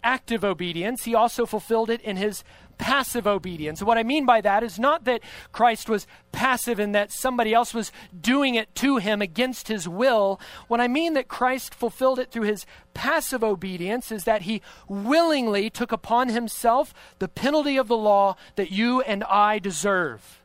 active 0.04 0.44
obedience, 0.44 1.04
he 1.04 1.14
also 1.14 1.46
fulfilled 1.46 1.88
it 1.88 2.02
in 2.02 2.18
his 2.18 2.44
passive 2.76 3.26
obedience. 3.26 3.82
what 3.82 3.96
I 3.96 4.02
mean 4.02 4.26
by 4.26 4.42
that 4.42 4.62
is 4.62 4.78
not 4.78 5.04
that 5.04 5.22
Christ 5.52 5.88
was 5.88 6.06
passive 6.32 6.78
and 6.78 6.94
that 6.94 7.12
somebody 7.12 7.54
else 7.54 7.72
was 7.72 7.92
doing 8.20 8.56
it 8.56 8.74
to 8.74 8.98
him 8.98 9.22
against 9.22 9.68
his 9.68 9.88
will. 9.88 10.38
What 10.68 10.82
I 10.82 10.86
mean 10.86 11.14
that 11.14 11.28
Christ 11.28 11.74
fulfilled 11.74 12.18
it 12.18 12.30
through 12.30 12.42
his 12.42 12.66
passive 12.92 13.42
obedience 13.42 14.12
is 14.12 14.24
that 14.24 14.42
he 14.42 14.60
willingly 14.86 15.70
took 15.70 15.92
upon 15.92 16.28
himself 16.28 16.92
the 17.20 17.28
penalty 17.28 17.78
of 17.78 17.88
the 17.88 17.96
law 17.96 18.36
that 18.56 18.70
you 18.70 19.00
and 19.00 19.24
I 19.24 19.58
deserve 19.58 20.41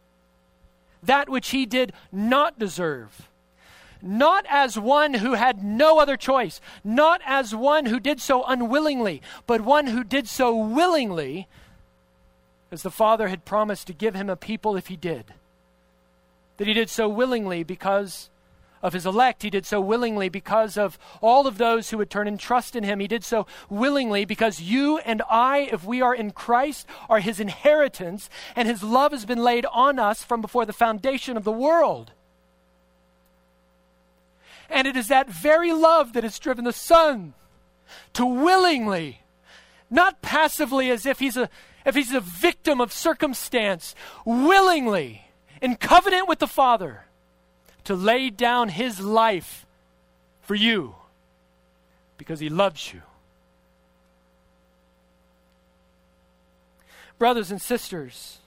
that 1.03 1.29
which 1.29 1.49
he 1.49 1.65
did 1.65 1.93
not 2.11 2.59
deserve. 2.59 3.29
Not 4.01 4.45
as 4.47 4.77
one 4.77 5.15
who 5.15 5.33
had 5.33 5.63
no 5.63 5.99
other 5.99 6.17
choice, 6.17 6.61
not 6.83 7.21
as 7.25 7.55
one 7.55 7.87
who 7.87 7.99
did 7.99 8.21
so 8.21 8.43
unwillingly, 8.43 9.21
but 9.47 9.61
one 9.61 9.87
who 9.87 10.03
did 10.03 10.27
so 10.27 10.55
willingly, 10.55 11.47
as 12.71 12.83
the 12.83 12.91
Father 12.91 13.27
had 13.27 13.45
promised 13.45 13.87
to 13.87 13.93
give 13.93 14.13
him 14.13 14.29
a 14.29 14.35
people 14.35 14.75
if 14.75 14.87
he 14.87 14.95
did. 14.95 15.33
That 16.57 16.67
he 16.67 16.73
did 16.73 16.89
so 16.89 17.07
willingly 17.09 17.63
because 17.63 18.29
of 18.81 18.93
his 18.93 19.05
elect. 19.05 19.43
He 19.43 19.49
did 19.49 19.65
so 19.65 19.81
willingly 19.81 20.29
because 20.29 20.77
of 20.77 20.97
all 21.21 21.47
of 21.47 21.57
those 21.57 21.89
who 21.89 21.97
would 21.97 22.09
turn 22.09 22.27
and 22.27 22.39
trust 22.39 22.75
in 22.75 22.83
him. 22.83 22.99
He 22.99 23.07
did 23.07 23.23
so 23.23 23.47
willingly 23.69 24.25
because 24.25 24.61
you 24.61 24.99
and 24.99 25.21
I, 25.29 25.69
if 25.71 25.83
we 25.83 26.01
are 26.01 26.15
in 26.15 26.31
Christ, 26.31 26.87
are 27.09 27.19
his 27.19 27.39
inheritance, 27.39 28.29
and 28.55 28.67
his 28.67 28.83
love 28.83 29.11
has 29.11 29.25
been 29.25 29.43
laid 29.43 29.65
on 29.67 29.99
us 29.99 30.23
from 30.23 30.41
before 30.41 30.65
the 30.65 30.73
foundation 30.73 31.37
of 31.37 31.43
the 31.43 31.51
world. 31.51 32.11
And 34.69 34.87
it 34.87 34.97
is 34.97 35.07
that 35.07 35.29
very 35.29 35.71
love 35.71 36.13
that 36.13 36.23
has 36.23 36.39
driven 36.39 36.65
the 36.65 36.73
Son 36.73 37.33
to 38.13 38.25
willingly, 38.25 39.21
not 39.89 40.21
passively 40.21 40.91
as 40.91 41.05
if 41.05 41.19
he's 41.19 41.37
a, 41.37 41.49
if 41.85 41.95
he's 41.95 42.13
a 42.13 42.19
victim 42.19 42.81
of 42.81 42.91
circumstance, 42.91 43.95
willingly, 44.25 45.29
in 45.61 45.75
covenant 45.75 46.27
with 46.27 46.39
the 46.39 46.47
Father 46.47 47.06
to 47.87 47.95
lay 47.95 48.29
down 48.29 48.67
his 48.67 48.99
life 48.99 49.65
for 50.41 50.55
you 50.55 50.93
because 52.17 52.41
he 52.41 52.49
loves 52.49 52.93
you. 52.93 53.01
Brothers 57.17 57.49
and 57.49 57.61
sisters, 57.61 58.39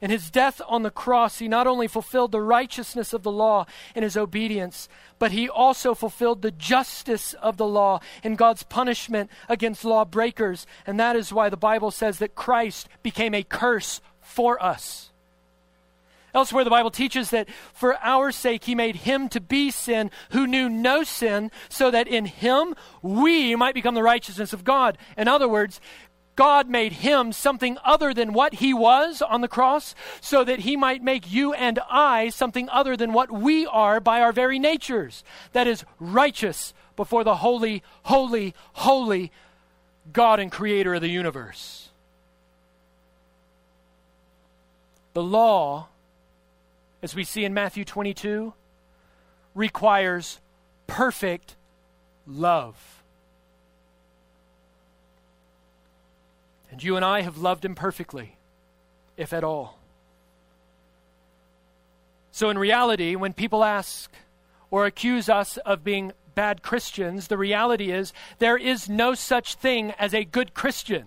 in 0.00 0.10
his 0.10 0.32
death 0.32 0.60
on 0.66 0.82
the 0.82 0.90
cross, 0.90 1.38
he 1.38 1.46
not 1.46 1.68
only 1.68 1.86
fulfilled 1.86 2.32
the 2.32 2.40
righteousness 2.40 3.12
of 3.12 3.22
the 3.22 3.30
law 3.30 3.66
in 3.94 4.02
his 4.02 4.16
obedience, 4.16 4.88
but 5.20 5.30
he 5.30 5.48
also 5.48 5.94
fulfilled 5.94 6.42
the 6.42 6.50
justice 6.50 7.34
of 7.34 7.56
the 7.56 7.68
law 7.68 8.00
in 8.24 8.34
God's 8.34 8.64
punishment 8.64 9.30
against 9.48 9.84
lawbreakers. 9.84 10.66
And 10.88 10.98
that 10.98 11.14
is 11.14 11.32
why 11.32 11.50
the 11.50 11.56
Bible 11.56 11.92
says 11.92 12.18
that 12.18 12.34
Christ 12.34 12.88
became 13.04 13.32
a 13.32 13.44
curse 13.44 14.00
for 14.20 14.60
us. 14.60 15.12
Elsewhere, 16.34 16.64
the 16.64 16.70
Bible 16.70 16.90
teaches 16.90 17.30
that 17.30 17.48
for 17.72 17.96
our 18.02 18.32
sake 18.32 18.64
he 18.64 18.74
made 18.74 18.96
him 18.96 19.28
to 19.28 19.40
be 19.40 19.70
sin 19.70 20.10
who 20.30 20.46
knew 20.46 20.68
no 20.68 21.04
sin, 21.04 21.52
so 21.68 21.90
that 21.92 22.08
in 22.08 22.26
him 22.26 22.74
we 23.00 23.54
might 23.54 23.74
become 23.74 23.94
the 23.94 24.02
righteousness 24.02 24.52
of 24.52 24.64
God. 24.64 24.98
In 25.16 25.28
other 25.28 25.48
words, 25.48 25.80
God 26.36 26.68
made 26.68 26.94
him 26.94 27.32
something 27.32 27.78
other 27.84 28.12
than 28.12 28.32
what 28.32 28.54
he 28.54 28.74
was 28.74 29.22
on 29.22 29.40
the 29.40 29.48
cross, 29.48 29.94
so 30.20 30.42
that 30.42 30.60
he 30.60 30.76
might 30.76 31.02
make 31.02 31.32
you 31.32 31.52
and 31.52 31.78
I 31.88 32.30
something 32.30 32.68
other 32.70 32.96
than 32.96 33.12
what 33.12 33.30
we 33.30 33.66
are 33.66 34.00
by 34.00 34.20
our 34.20 34.32
very 34.32 34.58
natures. 34.58 35.22
That 35.52 35.68
is, 35.68 35.84
righteous 36.00 36.74
before 36.96 37.22
the 37.22 37.36
holy, 37.36 37.84
holy, 38.04 38.54
holy 38.72 39.30
God 40.12 40.40
and 40.40 40.50
creator 40.50 40.94
of 40.94 41.00
the 41.00 41.08
universe. 41.08 41.90
The 45.12 45.22
law 45.22 45.86
as 47.04 47.14
we 47.14 47.22
see 47.22 47.44
in 47.44 47.52
Matthew 47.52 47.84
22, 47.84 48.54
requires 49.54 50.40
perfect 50.86 51.54
love. 52.26 53.02
And 56.70 56.82
you 56.82 56.96
and 56.96 57.04
I 57.04 57.20
have 57.20 57.36
loved 57.36 57.62
him 57.62 57.74
perfectly, 57.74 58.38
if 59.18 59.34
at 59.34 59.44
all. 59.44 59.78
So, 62.32 62.48
in 62.48 62.56
reality, 62.56 63.16
when 63.16 63.34
people 63.34 63.62
ask 63.62 64.10
or 64.70 64.86
accuse 64.86 65.28
us 65.28 65.58
of 65.58 65.84
being 65.84 66.12
bad 66.34 66.62
Christians, 66.62 67.28
the 67.28 67.36
reality 67.36 67.92
is 67.92 68.14
there 68.38 68.56
is 68.56 68.88
no 68.88 69.12
such 69.12 69.56
thing 69.56 69.90
as 69.98 70.14
a 70.14 70.24
good 70.24 70.54
Christian 70.54 71.04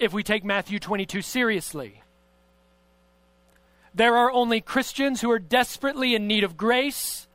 if 0.00 0.12
we 0.12 0.24
take 0.24 0.44
Matthew 0.44 0.80
22 0.80 1.22
seriously. 1.22 2.02
There 3.96 4.16
are 4.18 4.30
only 4.30 4.60
Christians 4.60 5.22
who 5.22 5.30
are 5.30 5.38
desperately 5.38 6.14
in 6.14 6.26
need 6.26 6.44
of 6.44 6.58
grace 6.58 7.26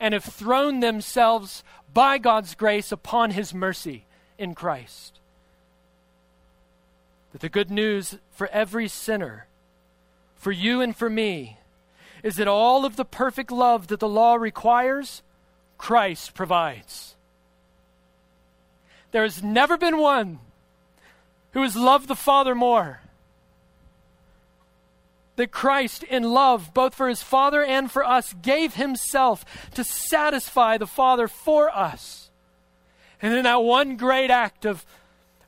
and 0.00 0.12
have 0.12 0.24
thrown 0.24 0.80
themselves 0.80 1.62
by 1.92 2.18
God's 2.18 2.56
grace 2.56 2.90
upon 2.90 3.30
His 3.30 3.54
mercy 3.54 4.04
in 4.36 4.56
Christ. 4.56 5.20
But 7.30 7.42
the 7.42 7.48
good 7.48 7.70
news 7.70 8.18
for 8.32 8.48
every 8.48 8.88
sinner, 8.88 9.46
for 10.34 10.50
you 10.50 10.80
and 10.80 10.96
for 10.96 11.08
me, 11.08 11.58
is 12.24 12.36
that 12.36 12.48
all 12.48 12.84
of 12.84 12.96
the 12.96 13.04
perfect 13.04 13.52
love 13.52 13.86
that 13.86 14.00
the 14.00 14.08
law 14.08 14.34
requires, 14.34 15.22
Christ 15.78 16.34
provides. 16.34 17.14
There 19.12 19.22
has 19.22 19.44
never 19.44 19.78
been 19.78 19.98
one 19.98 20.40
who 21.52 21.62
has 21.62 21.76
loved 21.76 22.08
the 22.08 22.16
Father 22.16 22.56
more 22.56 23.00
that 25.36 25.50
Christ, 25.50 26.02
in 26.04 26.22
love, 26.22 26.72
both 26.74 26.94
for 26.94 27.08
his 27.08 27.22
Father 27.22 27.62
and 27.62 27.90
for 27.90 28.04
us, 28.04 28.34
gave 28.40 28.74
himself 28.74 29.44
to 29.74 29.84
satisfy 29.84 30.78
the 30.78 30.86
Father 30.86 31.28
for 31.28 31.74
us. 31.74 32.30
And 33.20 33.34
in 33.34 33.44
that 33.44 33.62
one 33.62 33.96
great 33.96 34.30
act 34.30 34.64
of 34.64 34.84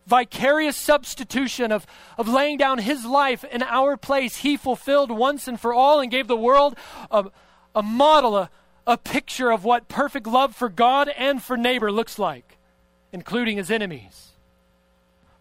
vicarious 0.07 0.77
substitution, 0.77 1.73
of, 1.73 1.87
of 2.17 2.29
laying 2.29 2.57
down 2.57 2.79
his 2.79 3.05
life 3.05 3.45
in 3.45 3.63
our 3.63 3.97
place, 3.97 4.39
he 4.39 4.57
fulfilled 4.57 5.11
once 5.11 5.49
and 5.49 5.61
for 5.61 5.75
all 5.75 6.01
and 6.01 6.11
gave 6.11 6.29
the 6.29 6.37
world 6.37 6.77
a, 7.11 7.27
a 7.75 7.83
model, 7.83 8.37
a, 8.37 8.51
a 8.87 8.97
picture 8.97 9.51
of 9.51 9.65
what 9.65 9.89
perfect 9.89 10.27
love 10.27 10.55
for 10.55 10.69
God 10.69 11.09
and 11.17 11.43
for 11.43 11.57
neighbor 11.57 11.91
looks 11.91 12.19
like, 12.19 12.57
including 13.13 13.57
his 13.57 13.71
enemies. 13.71 14.31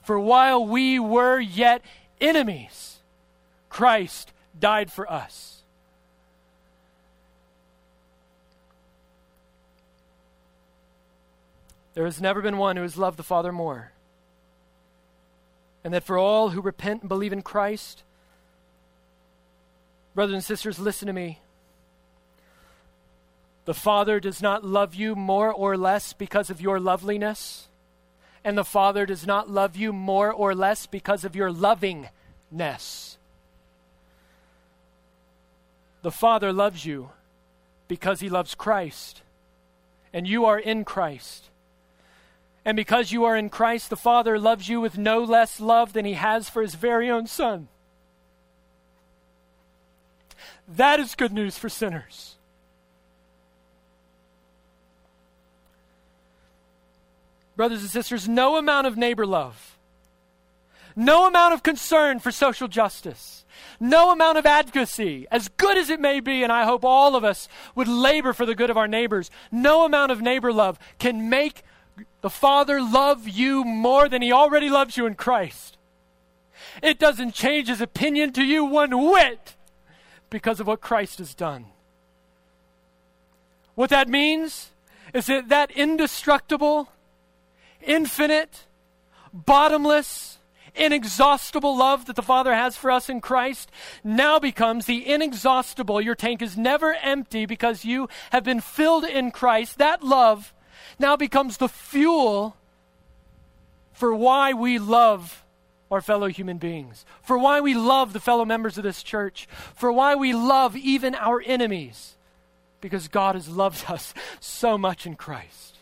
For 0.04 0.20
while 0.20 0.66
we 0.66 1.00
were 1.00 1.40
yet 1.40 1.82
enemies, 2.20 3.00
Christ 3.70 4.32
died 4.60 4.92
for 4.92 5.12
us. 5.12 5.62
There 11.94 12.06
has 12.06 12.22
never 12.22 12.42
been 12.42 12.58
one 12.58 12.76
who 12.76 12.82
has 12.82 12.98
loved 12.98 13.18
the 13.18 13.24
Father 13.24 13.52
more. 13.52 13.92
And 15.84 15.94
that 15.94 16.04
for 16.04 16.18
all 16.18 16.50
who 16.50 16.62
repent 16.62 17.02
and 17.02 17.10
believe 17.10 17.32
in 17.32 17.42
Christ, 17.42 18.04
brothers 20.14 20.34
and 20.34 20.44
sisters, 20.44 20.78
listen 20.78 21.08
to 21.08 21.14
me. 21.14 21.40
The 23.64 23.74
Father 23.74 24.20
does 24.20 24.42
not 24.42 24.64
love 24.64 24.94
you 24.94 25.16
more 25.16 25.52
or 25.52 25.78
less 25.78 26.12
because 26.12 26.50
of 26.50 26.62
your 26.62 26.80
loveliness, 26.80 27.68
and 28.44 28.58
the 28.58 28.64
Father 28.64 29.06
does 29.06 29.26
not 29.26 29.50
love 29.50 29.76
you 29.76 29.92
more 29.94 30.32
or 30.32 30.54
less 30.54 30.86
because 30.86 31.24
of 31.24 31.36
your 31.36 31.52
lovingness. 31.52 33.18
The 36.06 36.12
Father 36.12 36.54
loves 36.54 36.86
you 36.86 37.10
because 37.88 38.20
he 38.20 38.30
loves 38.30 38.54
Christ, 38.54 39.24
and 40.14 40.28
you 40.28 40.46
are 40.46 40.60
in 40.60 40.86
Christ. 40.86 41.50
And 42.64 42.76
because 42.76 43.12
you 43.12 43.24
are 43.24 43.36
in 43.36 43.50
Christ, 43.50 43.90
the 43.90 43.96
Father 43.96 44.38
loves 44.38 44.70
you 44.70 44.80
with 44.80 45.00
no 45.00 45.24
less 45.24 45.60
love 45.60 45.94
than 45.94 46.06
he 46.06 46.14
has 46.14 46.48
for 46.48 46.62
his 46.62 46.76
very 46.76 47.10
own 47.10 47.26
Son. 47.26 47.70
That 50.68 51.00
is 51.00 51.16
good 51.16 51.34
news 51.34 51.58
for 51.58 51.70
sinners. 51.70 52.36
Brothers 57.56 57.82
and 57.82 57.90
sisters, 57.90 58.30
no 58.30 58.58
amount 58.58 58.86
of 58.86 58.96
neighbor 58.96 59.26
love, 59.26 59.76
no 60.96 61.26
amount 61.26 61.56
of 61.56 61.64
concern 61.64 62.20
for 62.20 62.32
social 62.32 62.68
justice, 62.68 63.44
no 63.80 64.12
amount 64.12 64.38
of 64.38 64.46
advocacy, 64.46 65.28
as 65.32 65.48
good 65.50 65.78
as 65.78 65.90
it 65.90 66.00
may 66.00 66.20
be, 66.20 66.44
and 66.44 66.52
I 66.52 66.66
hope 66.66 66.84
all 66.84 67.16
of 67.16 67.24
us 67.24 67.48
would 67.76 67.88
labor 67.88 68.34
for 68.34 68.46
the 68.46 68.56
good 68.56 68.70
of 68.70 68.78
our 68.78 68.88
neighbors, 68.88 69.30
no 69.52 69.86
amount 69.86 70.12
of 70.12 70.22
neighbor 70.22 70.52
love 70.54 70.80
can 71.00 71.30
make 71.30 71.64
the 72.22 72.30
Father 72.30 72.82
love 72.82 73.28
you 73.28 73.64
more 73.64 74.10
than 74.10 74.22
he 74.22 74.32
already 74.32 74.70
loves 74.70 74.98
you 74.98 75.06
in 75.06 75.16
Christ. 75.16 75.78
It 76.82 77.00
doesn't 77.00 77.34
change 77.34 77.68
his 77.68 77.82
opinion 77.82 78.34
to 78.34 78.44
you 78.44 78.66
one 78.66 79.12
whit 79.12 79.56
because 80.30 80.60
of 80.60 80.68
what 80.68 80.82
Christ 80.82 81.20
has 81.20 81.34
done. 81.34 81.66
What 83.76 83.90
that 83.90 84.08
means 84.10 84.72
is 85.14 85.28
that 85.28 85.50
that 85.50 85.72
indestructible, 85.72 86.90
infinite, 87.82 88.66
bottomless, 89.34 90.35
inexhaustible 90.76 91.78
love 91.78 92.06
that 92.06 92.16
the 92.16 92.22
Father 92.22 92.54
has 92.54 92.76
for 92.76 92.92
us 92.92 93.10
in 93.10 93.22
Christ 93.22 93.72
now 94.04 94.40
becomes 94.40 94.86
the 94.86 95.08
inexhaustible. 95.08 96.02
Your 96.02 96.16
tank 96.16 96.42
is 96.42 96.58
never 96.58 96.94
empty 96.96 97.46
because 97.46 97.86
you 97.86 98.10
have 98.32 98.44
been 98.44 98.62
filled 98.62 99.04
in 99.04 99.32
Christ. 99.32 99.78
That 99.78 100.04
love 100.04 100.54
now 101.00 101.16
becomes 101.16 101.58
the 101.58 101.70
fuel 101.70 102.56
for 103.94 104.14
why 104.14 104.54
we 104.54 104.78
love 104.78 105.44
our 105.92 106.02
fellow 106.02 106.28
human 106.28 106.58
beings, 106.58 107.06
for 107.22 107.38
why 107.38 107.62
we 107.62 107.74
love 107.74 108.12
the 108.12 108.20
fellow 108.20 108.44
members 108.44 108.78
of 108.78 108.84
this 108.84 109.04
church, 109.04 109.48
for 109.76 109.92
why 109.92 110.16
we 110.16 110.34
love 110.34 110.76
even 110.76 111.16
our 111.16 111.42
enemies, 111.46 112.16
because 112.82 113.08
God 113.08 113.36
has 113.36 113.48
loved 113.48 113.86
us 113.90 114.14
so 114.40 114.78
much 114.78 115.06
in 115.06 115.16
Christ. 115.16 115.78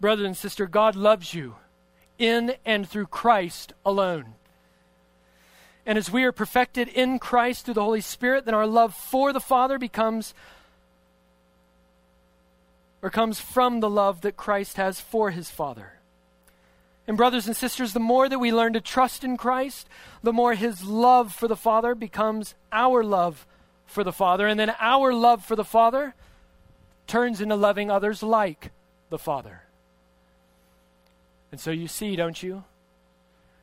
Brother 0.00 0.24
and 0.24 0.36
sister, 0.36 0.66
God 0.66 0.96
loves 0.96 1.32
you 1.32 1.56
in 2.18 2.54
and 2.64 2.88
through 2.88 3.06
Christ 3.06 3.72
alone. 3.84 4.34
And 5.86 5.98
as 5.98 6.10
we 6.10 6.24
are 6.24 6.32
perfected 6.32 6.88
in 6.88 7.18
Christ 7.18 7.64
through 7.64 7.74
the 7.74 7.82
Holy 7.82 8.00
Spirit, 8.00 8.44
then 8.46 8.54
our 8.54 8.66
love 8.66 8.94
for 8.94 9.32
the 9.32 9.40
Father 9.40 9.78
becomes 9.78 10.34
or 13.02 13.10
comes 13.10 13.38
from 13.38 13.80
the 13.80 13.90
love 13.90 14.22
that 14.22 14.34
Christ 14.34 14.78
has 14.78 14.98
for 14.98 15.30
his 15.30 15.50
Father. 15.50 15.92
And, 17.06 17.18
brothers 17.18 17.46
and 17.46 17.54
sisters, 17.54 17.92
the 17.92 18.00
more 18.00 18.30
that 18.30 18.38
we 18.38 18.50
learn 18.50 18.72
to 18.72 18.80
trust 18.80 19.24
in 19.24 19.36
Christ, 19.36 19.86
the 20.22 20.32
more 20.32 20.54
his 20.54 20.84
love 20.84 21.34
for 21.34 21.46
the 21.46 21.56
Father 21.56 21.94
becomes 21.94 22.54
our 22.72 23.04
love 23.04 23.46
for 23.84 24.04
the 24.04 24.12
Father. 24.12 24.46
And 24.46 24.58
then 24.58 24.74
our 24.80 25.12
love 25.12 25.44
for 25.44 25.54
the 25.54 25.64
Father 25.64 26.14
turns 27.06 27.42
into 27.42 27.56
loving 27.56 27.90
others 27.90 28.22
like 28.22 28.70
the 29.10 29.18
Father. 29.18 29.63
And 31.54 31.60
so 31.60 31.70
you 31.70 31.86
see, 31.86 32.16
don't 32.16 32.42
you? 32.42 32.64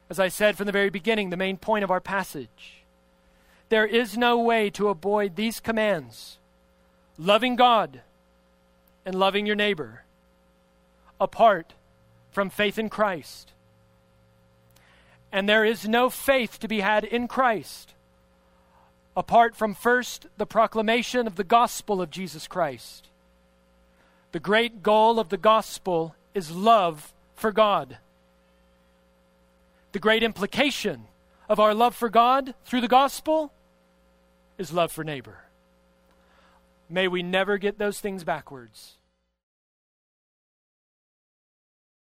As 0.10 0.18
I 0.18 0.30
said 0.30 0.56
from 0.56 0.66
the 0.66 0.72
very 0.72 0.90
beginning, 0.90 1.30
the 1.30 1.36
main 1.36 1.58
point 1.58 1.84
of 1.84 1.92
our 1.92 2.00
passage. 2.00 2.86
There 3.68 3.86
is 3.86 4.18
no 4.18 4.40
way 4.40 4.70
to 4.70 4.88
avoid 4.88 5.36
these 5.36 5.60
commands 5.60 6.38
loving 7.18 7.58
God 7.58 8.00
and 9.06 9.14
loving 9.14 9.46
your 9.46 9.58
neighbor 9.58 10.06
apart 11.20 11.74
from 12.32 12.50
faith 12.50 12.80
in 12.80 12.88
Christ. 12.88 13.52
And 15.30 15.50
there 15.50 15.66
is 15.66 15.86
no 15.86 16.10
faith 16.10 16.60
to 16.60 16.70
be 16.70 16.80
had 16.80 17.04
in 17.04 17.28
Christ 17.28 17.94
apart 19.18 19.54
from 19.54 19.74
first 19.74 20.28
the 20.38 20.46
proclamation 20.46 21.28
of 21.28 21.36
the 21.36 21.44
gospel 21.44 22.02
of 22.02 22.10
Jesus 22.10 22.48
Christ. 22.48 23.10
The 24.32 24.40
great 24.40 24.82
goal 24.82 25.20
of 25.20 25.28
the 25.28 25.36
gospel 25.36 26.16
is 26.34 26.52
love 26.52 27.11
for 27.42 27.52
God. 27.52 27.98
The 29.92 30.00
great 30.00 30.24
implication 30.24 31.06
of 31.50 31.60
our 31.60 31.74
love 31.74 31.96
for 31.96 32.10
God 32.10 32.54
through 32.64 32.82
the 32.82 32.88
gospel 32.88 33.52
is 34.58 34.72
love 34.72 34.92
for 34.92 35.04
neighbor. 35.04 35.40
May 36.90 37.08
we 37.08 37.24
never 37.24 37.58
get 37.58 37.78
those 37.78 38.00
things 38.00 38.24
backwards. 38.24 38.98